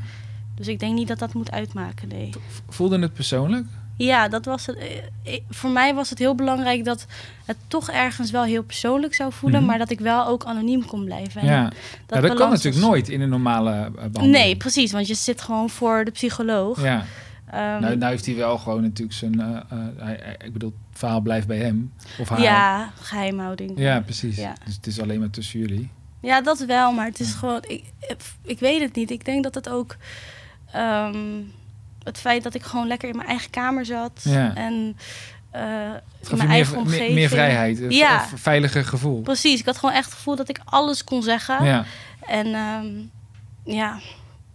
Dus 0.54 0.68
ik 0.68 0.80
denk 0.80 0.94
niet 0.94 1.08
dat 1.08 1.18
dat 1.18 1.34
moet 1.34 1.50
uitmaken, 1.50 2.08
nee. 2.08 2.30
Voelde 2.68 2.98
het 2.98 3.12
persoonlijk? 3.12 3.66
Ja, 3.96 4.28
dat 4.28 4.44
was 4.44 4.66
het. 4.66 4.76
Eh, 4.76 5.34
eh, 5.34 5.40
voor 5.50 5.70
mij 5.70 5.94
was 5.94 6.10
het 6.10 6.18
heel 6.18 6.34
belangrijk 6.34 6.84
dat 6.84 7.06
het 7.44 7.56
toch 7.68 7.90
ergens 7.90 8.30
wel 8.30 8.44
heel 8.44 8.62
persoonlijk 8.62 9.14
zou 9.14 9.32
voelen, 9.32 9.58
mhm. 9.58 9.68
maar 9.68 9.78
dat 9.78 9.90
ik 9.90 10.00
wel 10.00 10.26
ook 10.26 10.44
anoniem 10.44 10.86
kon 10.86 11.04
blijven. 11.04 11.44
ja, 11.44 11.72
dat, 12.06 12.22
dat 12.22 12.34
kan 12.34 12.50
natuurlijk 12.50 12.84
nooit 12.84 13.08
in 13.08 13.20
een 13.20 13.28
normale 13.28 13.70
eh, 13.70 13.90
behandeling. 13.92 14.32
Nee, 14.32 14.56
precies, 14.56 14.92
want 14.92 15.06
je 15.06 15.14
zit 15.14 15.42
gewoon 15.42 15.70
voor 15.70 16.04
de 16.04 16.10
psycholoog. 16.10 16.82
Ja. 16.82 17.04
Um, 17.54 17.58
nou, 17.58 17.96
nou, 17.96 18.10
heeft 18.10 18.26
hij 18.26 18.34
wel 18.34 18.58
gewoon 18.58 18.82
natuurlijk 18.82 19.18
zijn. 19.18 19.40
Uh, 19.40 20.08
uh, 20.08 20.10
ik 20.38 20.52
bedoel, 20.52 20.74
het 20.90 20.98
verhaal 20.98 21.20
blijft 21.20 21.46
bij 21.46 21.58
hem. 21.58 21.92
Of 22.18 22.28
haar. 22.28 22.40
Ja, 22.40 22.92
geheimhouding. 23.00 23.72
Ja, 23.78 24.00
precies. 24.00 24.36
Ja. 24.36 24.54
Dus 24.64 24.74
het 24.74 24.86
is 24.86 25.00
alleen 25.00 25.20
maar 25.20 25.30
tussen 25.30 25.60
jullie. 25.60 25.90
Ja, 26.20 26.40
dat 26.40 26.58
wel, 26.58 26.92
maar 26.92 27.06
het 27.06 27.20
is 27.20 27.32
gewoon. 27.32 27.64
Ik, 27.66 27.84
ik 28.42 28.58
weet 28.58 28.80
het 28.80 28.94
niet. 28.94 29.10
Ik 29.10 29.24
denk 29.24 29.42
dat 29.42 29.54
het 29.54 29.68
ook. 29.68 29.96
Um, 30.76 31.52
het 32.02 32.18
feit 32.18 32.42
dat 32.42 32.54
ik 32.54 32.62
gewoon 32.62 32.86
lekker 32.86 33.08
in 33.08 33.16
mijn 33.16 33.28
eigen 33.28 33.50
kamer 33.50 33.86
zat. 33.86 34.20
Ja. 34.22 34.54
En 34.54 34.96
uh, 35.54 35.60
in 36.30 36.36
mijn 36.36 36.48
eigen 36.48 36.76
omgeving. 36.76 37.06
Meer, 37.06 37.14
meer 37.14 37.28
vrijheid, 37.28 37.84
ja. 37.88 38.26
veiliger 38.34 38.84
gevoel. 38.84 39.20
Precies, 39.20 39.60
ik 39.60 39.66
had 39.66 39.78
gewoon 39.78 39.94
echt 39.94 40.04
het 40.04 40.14
gevoel 40.14 40.36
dat 40.36 40.48
ik 40.48 40.60
alles 40.64 41.04
kon 41.04 41.22
zeggen. 41.22 41.64
Ja. 41.64 41.84
En 42.26 42.46
um, 42.46 43.10
ja, 43.64 43.98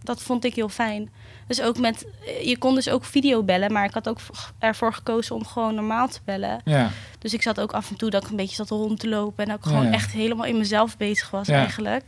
dat 0.02 0.22
vond 0.22 0.44
ik 0.44 0.54
heel 0.54 0.68
fijn. 0.68 1.10
Dus 1.48 1.62
ook 1.62 1.78
met, 1.78 2.06
je 2.42 2.56
kon 2.58 2.74
dus 2.74 2.88
ook 2.88 3.04
video 3.04 3.42
bellen, 3.42 3.72
maar 3.72 3.84
ik 3.84 3.94
had 3.94 4.08
ook 4.08 4.18
ervoor 4.58 4.92
gekozen 4.92 5.34
om 5.34 5.44
gewoon 5.44 5.74
normaal 5.74 6.08
te 6.08 6.20
bellen. 6.24 6.60
Ja. 6.64 6.90
Dus 7.18 7.34
ik 7.34 7.42
zat 7.42 7.60
ook 7.60 7.72
af 7.72 7.90
en 7.90 7.96
toe 7.96 8.10
dat 8.10 8.22
ik 8.22 8.30
een 8.30 8.36
beetje 8.36 8.54
zat 8.54 8.68
rond 8.68 9.00
te 9.00 9.08
lopen 9.08 9.44
en 9.44 9.52
ook 9.52 9.66
gewoon 9.66 9.92
echt 9.92 10.12
helemaal 10.12 10.46
in 10.46 10.58
mezelf 10.58 10.96
bezig 10.96 11.30
was 11.30 11.48
eigenlijk. 11.48 12.04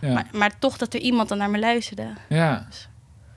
Maar, 0.00 0.26
maar 0.32 0.58
toch 0.58 0.78
dat 0.78 0.94
er 0.94 1.00
iemand 1.00 1.28
dan 1.28 1.38
naar 1.38 1.50
me 1.50 1.58
luisterde. 1.58 2.06
Ja. 2.28 2.66
Dus. 2.68 2.88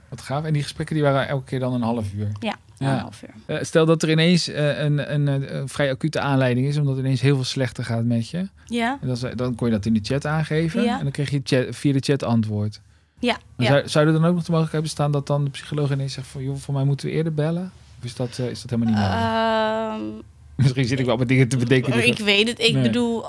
Wat 0.10 0.22
gaaf. 0.22 0.44
En 0.44 0.54
die 0.54 0.62
gesprekken 0.62 0.96
die 0.96 1.04
waren 1.04 1.28
elke 1.28 1.46
keer 1.46 1.60
dan 1.60 1.74
een 1.74 1.82
half 1.82 2.14
uur? 2.14 2.32
Ja, 2.40 2.56
een 2.78 2.88
half 2.88 3.24
uur. 3.24 3.56
Uh, 3.56 3.64
stel 3.64 3.86
dat 3.86 4.04
er 4.04 4.10
ineens 4.10 4.50
uh, 4.50 4.80
een, 4.80 5.14
een, 5.14 5.28
een, 5.28 5.70
vrij 5.70 5.92
acute 5.92 6.20
aanleiding 6.20 6.68
is, 6.68 6.78
omdat 6.78 6.98
ineens 6.98 7.22
heel 7.22 7.36
veel 7.36 7.44
slechter 7.44 7.84
gaat 7.84 8.04
met 8.04 8.30
je. 8.30 8.50
Ja. 8.66 8.98
En 9.02 9.08
dan, 9.08 9.36
dan 9.36 9.56
kon 9.56 9.68
je 9.68 9.74
dat 9.74 9.86
in 9.86 9.94
de 9.94 10.00
chat 10.04 10.26
aangeven. 10.26 10.84
Ja. 10.84 10.98
En 10.98 11.04
dan 11.04 11.12
kreeg 11.12 11.30
je 11.30 11.42
chat, 11.44 11.76
via 11.76 11.94
de 11.94 12.00
chat 12.00 12.24
antwoord. 12.24 12.82
Ja. 13.20 13.38
ja. 13.58 13.66
Zou, 13.66 13.90
zou 13.90 14.08
er 14.08 14.14
dan 14.14 14.26
ook 14.26 14.34
nog 14.34 14.44
de 14.44 14.50
mogelijkheid 14.50 14.84
bestaan 14.84 15.12
dat 15.12 15.28
dan 15.28 15.44
de 15.44 15.50
psycholoog 15.50 15.92
ineens 15.92 16.14
zegt 16.14 16.28
van, 16.28 16.44
joh, 16.44 16.56
voor 16.56 16.74
mij 16.74 16.84
moeten 16.84 17.08
we 17.08 17.14
eerder 17.14 17.34
bellen? 17.34 17.72
Of 17.98 18.06
is 18.06 18.16
dat, 18.16 18.38
uh, 18.38 18.50
is 18.50 18.62
dat 18.62 18.70
helemaal 18.70 18.94
niet 18.94 19.02
nodig? 19.02 20.18
Um, 20.18 20.24
Misschien 20.64 20.86
zit 20.86 21.00
ik 21.00 21.06
wel 21.06 21.18
met 21.18 21.28
dingen 21.28 21.48
te 21.48 21.58
bedenken. 21.58 22.08
Ik 22.08 22.18
weet 22.18 22.48
het. 22.48 22.60
Ik 22.60 22.82
bedoel, 22.82 23.26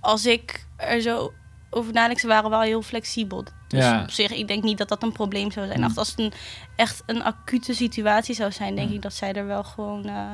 als 0.00 0.26
ik 0.26 0.66
er 0.76 1.00
zo 1.00 1.32
over 1.70 1.92
nadenk, 1.92 2.18
ze 2.18 2.26
waren 2.26 2.50
wel 2.50 2.60
heel 2.60 2.82
flexibel. 2.82 3.44
Dus 3.68 3.84
ja. 3.84 4.02
op 4.02 4.10
zich, 4.10 4.32
ik 4.32 4.48
denk 4.48 4.62
niet 4.62 4.78
dat 4.78 4.88
dat 4.88 5.02
een 5.02 5.12
probleem 5.12 5.50
zou 5.50 5.66
zijn. 5.66 5.80
Mm. 5.80 5.92
Als 5.94 6.10
het 6.10 6.18
een, 6.18 6.32
echt 6.76 7.02
een 7.06 7.22
acute 7.22 7.74
situatie 7.74 8.34
zou 8.34 8.52
zijn, 8.52 8.74
denk 8.74 8.90
ik 8.90 9.02
dat 9.02 9.14
zij 9.14 9.32
er 9.32 9.46
wel 9.46 9.64
gewoon 9.64 10.06
uh, 10.06 10.30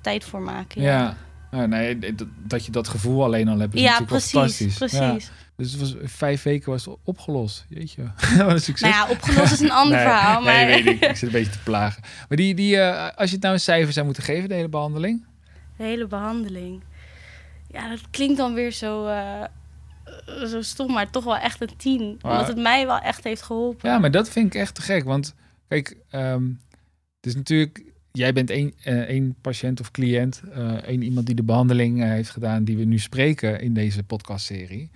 tijd 0.00 0.24
voor 0.24 0.40
maken. 0.40 0.82
Ja. 0.82 1.16
Ja. 1.56 1.66
nee, 1.66 2.14
dat 2.46 2.64
je 2.64 2.72
dat 2.72 2.88
gevoel 2.88 3.24
alleen 3.24 3.48
al 3.48 3.58
hebt, 3.58 3.74
is 3.74 3.80
ja, 3.80 3.98
natuurlijk 3.98 4.10
precies, 4.10 4.30
fantastisch. 4.30 4.76
precies. 4.76 5.30
Dus 5.56 5.72
het 5.72 5.80
was, 5.80 5.94
vijf 6.02 6.42
weken 6.42 6.70
was 6.70 6.84
het 6.84 6.96
opgelost. 7.04 7.64
Jeetje, 7.68 8.02
wat 8.36 8.52
een 8.52 8.60
succes. 8.60 8.90
Nou 8.90 9.06
ja, 9.06 9.12
opgelost 9.12 9.52
is 9.52 9.60
een 9.60 9.70
ander 9.70 9.98
verhaal. 10.08 10.42
Maar... 10.42 10.64
Nee, 10.64 10.82
weet 10.82 10.94
ik. 10.94 11.10
Ik 11.10 11.16
zit 11.16 11.22
een 11.22 11.30
beetje 11.30 11.52
te 11.52 11.62
plagen. 11.64 12.02
Maar 12.28 12.36
die, 12.36 12.54
die, 12.54 12.76
uh, 12.76 13.08
als 13.16 13.28
je 13.28 13.34
het 13.34 13.42
nou 13.42 13.54
een 13.54 13.60
cijfer 13.60 13.92
zou 13.92 14.04
moeten 14.04 14.22
geven, 14.22 14.48
de 14.48 14.54
hele 14.54 14.68
behandeling? 14.68 15.24
De 15.76 15.82
hele 15.82 16.06
behandeling? 16.06 16.82
Ja, 17.68 17.88
dat 17.88 18.00
klinkt 18.10 18.36
dan 18.36 18.54
weer 18.54 18.70
zo... 18.70 19.06
Uh, 19.06 19.42
eh, 19.42 19.48
zo 20.46 20.62
stom, 20.62 20.92
maar 20.92 21.10
toch 21.10 21.24
wel 21.24 21.36
echt 21.36 21.60
een 21.60 21.76
tien. 21.76 22.18
Omdat 22.22 22.46
het 22.46 22.56
mij 22.56 22.86
wel 22.86 22.98
echt 22.98 23.24
heeft 23.24 23.42
geholpen. 23.42 23.90
Ja, 23.90 23.98
maar 23.98 24.10
dat 24.10 24.28
vind 24.28 24.54
ik 24.54 24.60
echt 24.60 24.74
te 24.74 24.82
gek. 24.82 25.04
Want 25.04 25.34
kijk, 25.68 25.96
um, 26.12 26.60
het 27.16 27.26
is 27.26 27.34
natuurlijk... 27.34 27.82
Jij 28.18 28.32
bent 28.32 28.50
één, 28.50 28.72
uh, 28.84 28.98
één 28.98 29.34
patiënt 29.40 29.80
of 29.80 29.90
cliënt, 29.90 30.42
uh, 30.56 30.72
één 30.72 31.02
iemand 31.02 31.26
die 31.26 31.34
de 31.34 31.42
behandeling 31.42 32.02
heeft 32.02 32.30
gedaan, 32.30 32.64
die 32.64 32.76
we 32.76 32.84
nu 32.84 32.98
spreken 32.98 33.60
in 33.60 33.74
deze 33.74 34.02
podcastserie. 34.02 34.90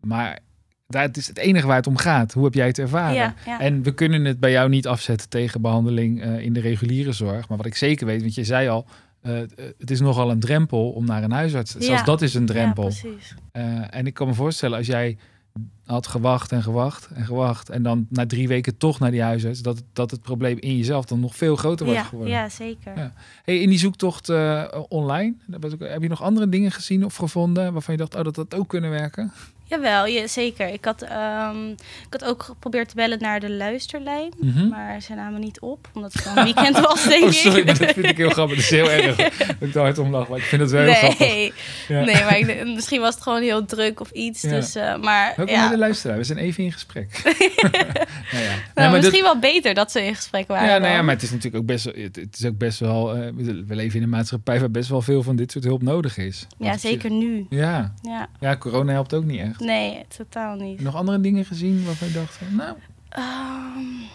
Maar 0.00 0.38
dat 0.86 1.16
is 1.16 1.26
het 1.26 1.38
enige 1.38 1.66
waar 1.66 1.76
het 1.76 1.86
om 1.86 1.96
gaat. 1.96 2.32
Hoe 2.32 2.44
heb 2.44 2.54
jij 2.54 2.66
het 2.66 2.78
ervaren? 2.78 3.34
En 3.58 3.82
we 3.82 3.94
kunnen 3.94 4.24
het 4.24 4.40
bij 4.40 4.50
jou 4.50 4.68
niet 4.68 4.86
afzetten 4.86 5.28
tegen 5.28 5.60
behandeling 5.60 6.24
uh, 6.24 6.38
in 6.38 6.52
de 6.52 6.60
reguliere 6.60 7.12
zorg. 7.12 7.48
Maar 7.48 7.56
wat 7.56 7.66
ik 7.66 7.76
zeker 7.76 8.06
weet, 8.06 8.20
want 8.20 8.34
je 8.34 8.44
zei 8.44 8.68
al, 8.68 8.86
uh, 9.22 9.38
het 9.78 9.90
is 9.90 10.00
nogal 10.00 10.30
een 10.30 10.40
drempel 10.40 10.90
om 10.90 11.04
naar 11.04 11.22
een 11.22 11.32
huisarts. 11.32 11.76
Zelfs 11.78 12.04
dat 12.04 12.22
is 12.22 12.34
een 12.34 12.46
drempel. 12.46 12.92
en 13.90 14.06
ik 14.06 14.14
kan 14.14 14.26
me 14.26 14.34
voorstellen, 14.34 14.78
als 14.78 14.86
jij 14.86 15.18
had 15.86 16.06
gewacht 16.06 16.52
en 16.52 16.62
gewacht 16.62 17.08
en 17.14 17.24
gewacht. 17.24 17.70
En 17.70 17.82
dan 17.82 18.06
na 18.08 18.26
drie 18.26 18.48
weken 18.48 18.76
toch 18.76 18.98
naar 18.98 19.10
die 19.10 19.22
huisarts. 19.22 19.62
Dat, 19.62 19.82
dat 19.92 20.10
het 20.10 20.20
probleem 20.20 20.58
in 20.58 20.76
jezelf 20.76 21.04
dan 21.04 21.20
nog 21.20 21.36
veel 21.36 21.56
groter 21.56 21.86
wordt 21.86 22.00
ja, 22.00 22.06
geworden. 22.06 22.34
Ja, 22.34 22.48
zeker. 22.48 22.96
Ja. 22.96 23.12
Hey, 23.44 23.60
in 23.60 23.68
die 23.68 23.78
zoektocht 23.78 24.28
uh, 24.28 24.64
online, 24.88 25.34
heb 25.78 26.02
je 26.02 26.08
nog 26.08 26.22
andere 26.22 26.48
dingen 26.48 26.70
gezien 26.70 27.04
of 27.04 27.16
gevonden 27.16 27.72
waarvan 27.72 27.94
je 27.94 28.00
dacht, 28.00 28.14
oh, 28.14 28.24
dat 28.24 28.34
dat 28.34 28.54
ook 28.54 28.68
kunnen 28.68 28.90
werken? 28.90 29.32
Jawel, 29.74 30.06
ja, 30.06 30.26
zeker. 30.26 30.68
Ik 30.68 30.84
had, 30.84 31.02
um, 31.02 31.70
ik 31.70 32.10
had 32.10 32.24
ook 32.24 32.42
geprobeerd 32.42 32.88
te 32.88 32.94
bellen 32.94 33.18
naar 33.20 33.40
de 33.40 33.50
luisterlijn, 33.50 34.32
mm 34.38 34.52
-hmm. 34.52 34.68
maar 34.68 35.00
ze 35.02 35.14
namen 35.14 35.40
niet 35.40 35.60
op, 35.60 35.88
omdat 35.94 36.12
het 36.12 36.24
dan 36.24 36.44
weekend 36.44 36.80
was, 36.80 37.04
denk 37.08 37.24
oh, 37.24 37.30
sorry, 37.30 37.58
ik. 37.58 37.64
maar 37.64 37.78
dat 37.78 37.92
vind 37.92 38.06
ik 38.06 38.16
heel 38.16 38.30
grappig. 38.30 38.56
Dat 38.56 38.64
is 38.64 38.70
heel 38.70 38.90
erg. 38.90 39.18
ik 39.60 39.72
daar 39.72 39.84
hard 39.84 39.98
om 39.98 40.10
lachen, 40.10 40.30
maar 40.30 40.38
ik 40.38 40.44
vind 40.44 40.62
het 40.62 40.70
wel 40.70 40.82
heel 40.82 40.94
grappig. 40.94 41.54
Ja. 41.88 42.04
Nee, 42.04 42.24
maar 42.24 42.38
ik, 42.38 42.66
misschien 42.66 43.00
was 43.00 43.14
het 43.14 43.22
gewoon 43.22 43.42
heel 43.42 43.64
druk 43.64 44.00
of 44.00 44.10
iets. 44.10 44.42
Ja. 44.42 44.50
Dus, 44.50 44.76
uh, 44.76 44.96
maar, 44.96 45.32
Welkom 45.36 45.54
ja. 45.54 45.68
de 45.68 45.78
luisteraar, 45.78 46.16
we 46.16 46.24
zijn 46.24 46.38
even 46.38 46.64
in 46.64 46.72
gesprek. 46.72 47.20
nou 47.22 48.44
ja. 48.44 48.54
nou, 48.74 48.90
nee, 48.90 49.00
misschien 49.00 49.22
wel 49.22 49.38
beter 49.38 49.74
dat 49.74 49.92
ze 49.92 50.06
in 50.06 50.14
gesprek 50.14 50.48
waren. 50.48 50.68
Ja, 50.68 50.78
nou 50.78 50.92
ja, 50.92 51.02
maar 51.02 51.14
het 51.14 51.22
is 51.22 51.30
natuurlijk 51.30 51.56
ook 51.56 51.66
best, 51.66 51.84
het, 51.84 52.16
het 52.16 52.38
is 52.38 52.44
ook 52.44 52.58
best 52.58 52.78
wel, 52.78 53.16
uh, 53.16 53.28
we 53.66 53.74
leven 53.74 53.96
in 53.96 54.02
een 54.02 54.08
maatschappij 54.08 54.60
waar 54.60 54.70
best 54.70 54.88
wel 54.88 55.02
veel 55.02 55.22
van 55.22 55.36
dit 55.36 55.52
soort 55.52 55.64
hulp 55.64 55.82
nodig 55.82 56.16
is. 56.16 56.46
Ja, 56.58 56.76
zeker 56.76 57.10
nu. 57.10 57.46
Ja. 57.50 57.94
ja. 58.02 58.28
Ja, 58.40 58.56
corona 58.56 58.92
helpt 58.92 59.14
ook 59.14 59.24
niet 59.24 59.40
echt. 59.40 59.60
Nee, 59.64 60.04
totaal 60.16 60.56
niet. 60.56 60.80
Nog 60.80 60.94
andere 60.94 61.20
dingen 61.20 61.44
gezien 61.44 61.84
waarvan 61.84 62.08
je 62.08 62.14
dacht 62.14 62.36
van, 62.36 62.56
nou... 62.56 62.76
Um, 63.18 64.08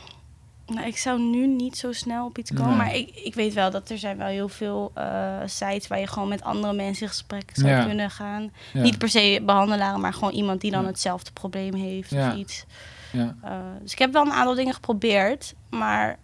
nou, 0.75 0.87
ik 0.87 0.97
zou 0.97 1.21
nu 1.21 1.47
niet 1.47 1.77
zo 1.77 1.91
snel 1.91 2.25
op 2.25 2.37
iets 2.37 2.53
komen. 2.53 2.77
Maar 2.77 2.95
ik, 2.95 3.15
ik 3.15 3.33
weet 3.35 3.53
wel 3.53 3.71
dat 3.71 3.89
er 3.89 3.97
zijn 3.97 4.17
wel 4.17 4.27
heel 4.27 4.49
veel 4.49 4.91
uh, 4.97 5.37
sites 5.45 5.87
waar 5.87 5.99
je 5.99 6.07
gewoon 6.07 6.29
met 6.29 6.43
andere 6.43 6.73
mensen 6.73 7.01
in 7.01 7.09
gesprek 7.09 7.49
zou 7.53 7.69
ja. 7.69 7.85
kunnen 7.85 8.11
gaan. 8.11 8.51
Ja. 8.73 8.81
Niet 8.81 8.97
per 8.97 9.09
se 9.09 9.41
behandelaren, 9.45 9.99
maar 9.99 10.13
gewoon 10.13 10.33
iemand 10.33 10.61
die 10.61 10.71
dan 10.71 10.85
hetzelfde 10.85 11.31
probleem 11.31 11.73
heeft 11.73 12.11
of 12.11 12.33
iets. 12.35 12.65
Ja. 13.11 13.35
Uh, 13.43 13.51
dus 13.81 13.91
ik 13.91 13.99
heb 13.99 14.13
wel 14.13 14.25
een 14.25 14.31
aantal 14.31 14.55
dingen 14.55 14.73
geprobeerd. 14.73 15.53
Maar 15.69 16.17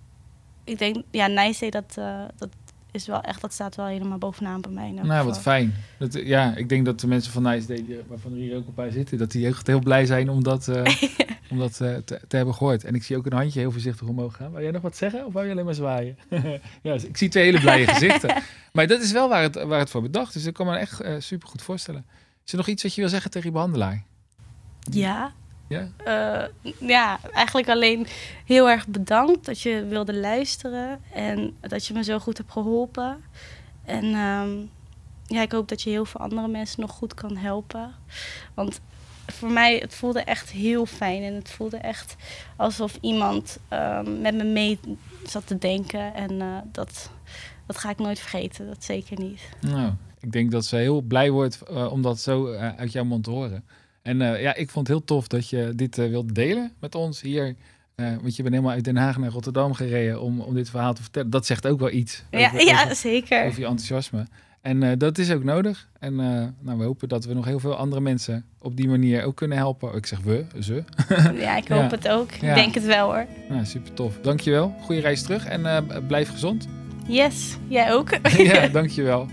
ik 0.64 0.78
denk, 0.78 0.96
ja, 1.12 1.28
Nice 1.28 1.70
dat, 1.70 1.96
uh, 2.00 2.22
dat 2.38 2.50
is 2.96 3.08
wel 3.08 3.22
echt, 3.22 3.42
dat 3.42 3.54
staat 3.54 3.76
wel 3.76 3.86
helemaal 3.86 4.18
bovenaan 4.18 4.62
bij 4.62 4.72
mij. 4.72 4.92
Nou, 4.92 5.26
wat 5.26 5.40
fijn. 5.40 5.74
Dat, 5.98 6.14
ja, 6.14 6.56
ik 6.56 6.70
denk 6.70 6.86
dat 6.86 7.00
de 7.00 7.08
mensen 7.08 7.32
van 7.32 7.44
Nice 7.44 7.68
Day, 7.68 7.86
waarvan 8.08 8.32
er 8.32 8.38
hier 8.38 8.56
ook 8.56 8.68
op 8.68 8.76
bij 8.76 8.92
zitten, 8.92 9.18
dat 9.18 9.32
die 9.32 9.48
echt 9.48 9.68
heel 9.68 9.80
blij 9.80 10.06
zijn 10.06 10.30
om 10.30 10.44
dat, 10.44 10.68
uh, 10.70 10.84
om 11.50 11.58
dat 11.58 11.80
uh, 11.82 11.96
te, 11.96 12.22
te, 12.28 12.36
hebben 12.36 12.56
gehoord. 12.56 12.84
En 12.84 12.96
ik 12.96 13.04
zie 13.04 13.18
ook 13.18 13.26
een 13.26 13.34
handje 13.34 13.60
heel 13.60 13.72
voorzichtig 13.72 14.08
omhoog 14.08 14.36
gaan. 14.36 14.52
Wou 14.52 14.64
jij 14.64 14.72
nog 14.72 14.82
wat 14.82 14.98
zeggen 14.98 15.26
of 15.26 15.34
wou 15.34 15.46
je 15.46 15.52
alleen 15.52 15.66
maar 15.66 15.74
zwaaien? 15.74 16.18
ja, 16.82 16.94
ik 16.94 17.18
zie 17.18 17.30
twee 17.30 17.44
hele 17.44 17.60
blije 17.60 17.88
gezichten. 17.88 18.34
Maar 18.74 18.88
dat 18.88 19.02
is 19.02 19.12
wel 19.12 19.30
waar 19.30 19.42
het, 19.42 19.64
waar 19.64 19.80
het 19.80 19.90
voor 19.90 20.02
bedacht 20.02 20.36
is. 20.36 20.46
Ik 20.46 20.54
kan 20.54 20.66
me 20.66 20.78
echt 20.78 21.02
uh, 21.02 21.16
super 21.20 21.48
goed 21.48 21.62
voorstellen. 21.62 22.06
Is 22.46 22.52
er 22.52 22.58
nog 22.58 22.68
iets 22.68 22.84
wat 22.84 22.96
je 22.96 23.02
wil 23.02 23.10
zeggen 23.10 23.32
tegen 23.32 23.48
je 23.48 23.54
behandelaar? 23.54 24.04
Ja, 24.92 25.34
ja? 25.68 25.88
Uh, 26.08 26.70
ja, 26.90 27.20
eigenlijk 27.34 27.70
alleen 27.70 28.08
heel 28.46 28.70
erg 28.70 28.88
bedankt 28.88 29.46
dat 29.46 29.62
je 29.62 29.86
wilde 29.86 30.14
luisteren 30.14 31.00
en 31.14 31.56
dat 31.62 31.86
je 31.86 31.94
me 31.94 32.04
zo 32.04 32.20
goed 32.20 32.38
hebt 32.38 32.52
geholpen. 32.52 33.18
En 33.86 34.06
um, 34.06 34.70
ja, 35.28 35.42
ik 35.42 35.52
hoop 35.52 35.68
dat 35.68 35.82
je 35.82 35.90
heel 35.90 36.06
veel 36.06 36.22
andere 36.22 36.48
mensen 36.48 36.82
nog 36.82 36.92
goed 36.92 37.14
kan 37.14 37.38
helpen. 37.38 37.92
Want 38.54 38.82
voor 39.28 39.52
mij, 39.52 39.78
het 39.78 39.96
voelde 39.96 40.20
echt 40.20 40.50
heel 40.50 40.86
fijn. 40.86 41.24
En 41.24 41.34
het 41.34 41.50
voelde 41.50 41.78
echt 41.78 42.16
alsof 42.56 42.98
iemand 43.02 43.58
um, 43.70 44.22
met 44.22 44.36
me 44.36 44.44
mee 44.44 44.80
zat 45.26 45.48
te 45.48 45.58
denken. 45.58 46.14
En 46.14 46.32
uh, 46.32 46.58
dat, 46.72 47.10
dat 47.66 47.78
ga 47.78 47.90
ik 47.90 47.98
nooit 47.98 48.20
vergeten, 48.20 48.68
dat 48.68 48.84
zeker 48.84 49.20
niet. 49.20 49.42
Nou, 49.62 49.92
ik 50.20 50.32
denk 50.32 50.52
dat 50.52 50.66
ze 50.66 50.76
heel 50.76 51.02
blij 51.02 51.32
wordt 51.32 51.60
uh, 51.72 51.92
om 51.92 52.02
dat 52.02 52.20
zo 52.20 52.54
uit 52.54 52.92
jouw 52.92 53.04
mond 53.04 53.24
te 53.24 53.30
horen. 53.30 53.64
En 54.06 54.22
uh, 54.22 54.42
ja, 54.42 54.56
ik 54.56 54.70
vond 54.70 54.88
het 54.88 54.98
heel 54.98 55.06
tof 55.06 55.28
dat 55.28 55.50
je 55.50 55.72
dit 55.76 55.98
uh, 55.98 56.10
wilde 56.10 56.34
delen 56.34 56.72
met 56.80 56.96
ons 56.96 57.22
hier. 57.22 57.56
Uh, 57.96 58.08
want 58.22 58.36
je 58.36 58.42
bent 58.44 58.56
helemaal 58.56 58.76
uit 58.76 58.84
Den 58.84 58.98
Haag 58.98 59.18
naar 59.18 59.30
Rotterdam 59.30 59.74
gereden 59.74 60.22
om, 60.22 60.40
om 60.40 60.54
dit 60.54 60.70
verhaal 60.70 60.94
te 60.94 61.02
vertellen. 61.02 61.30
Dat 61.30 61.46
zegt 61.46 61.68
ook 61.68 61.80
wel 61.80 61.92
iets. 61.92 62.24
Ja, 62.32 62.46
over, 62.46 62.66
ja 62.66 62.84
over, 62.84 62.96
zeker. 62.96 63.46
Over 63.46 63.60
je 63.60 63.66
enthousiasme. 63.66 64.28
En 64.62 64.98
dat 64.98 65.18
is 65.18 65.32
ook 65.32 65.44
nodig. 65.44 65.90
En 66.00 66.16
nou, 66.16 66.78
we 66.78 66.84
hopen 66.84 67.10
dat 67.10 67.26
we 67.26 67.34
nog 67.34 67.46
heel 67.46 67.60
veel 67.60 67.76
andere 67.76 68.02
mensen 68.02 68.46
op 68.60 68.76
die 68.76 68.88
manier 68.88 69.24
ook 69.24 69.36
kunnen 69.36 69.58
helpen. 69.58 69.96
Ik 69.96 70.06
zeg 70.06 70.20
we, 70.20 70.46
ze. 70.60 70.84
ja, 71.46 71.58
ik 71.58 71.68
hoop 71.68 71.82
ja. 71.82 71.90
het 71.90 72.08
ook. 72.08 72.32
Ik 72.32 72.56
denk 72.56 72.74
het 72.74 72.86
wel 72.86 73.14
hoor. 73.14 73.26
Nou, 73.50 73.66
super 73.66 73.94
tof. 73.94 74.20
Dankjewel. 74.22 74.76
Goede 74.82 75.02
reis 75.02 75.22
terug 75.22 75.46
en 75.46 75.88
blijf 76.08 76.30
gezond. 76.30 76.68
Yes, 77.08 77.58
jij 77.68 77.94
ook. 77.94 78.10
ja, 78.38 78.68
dankjewel. 78.80 79.28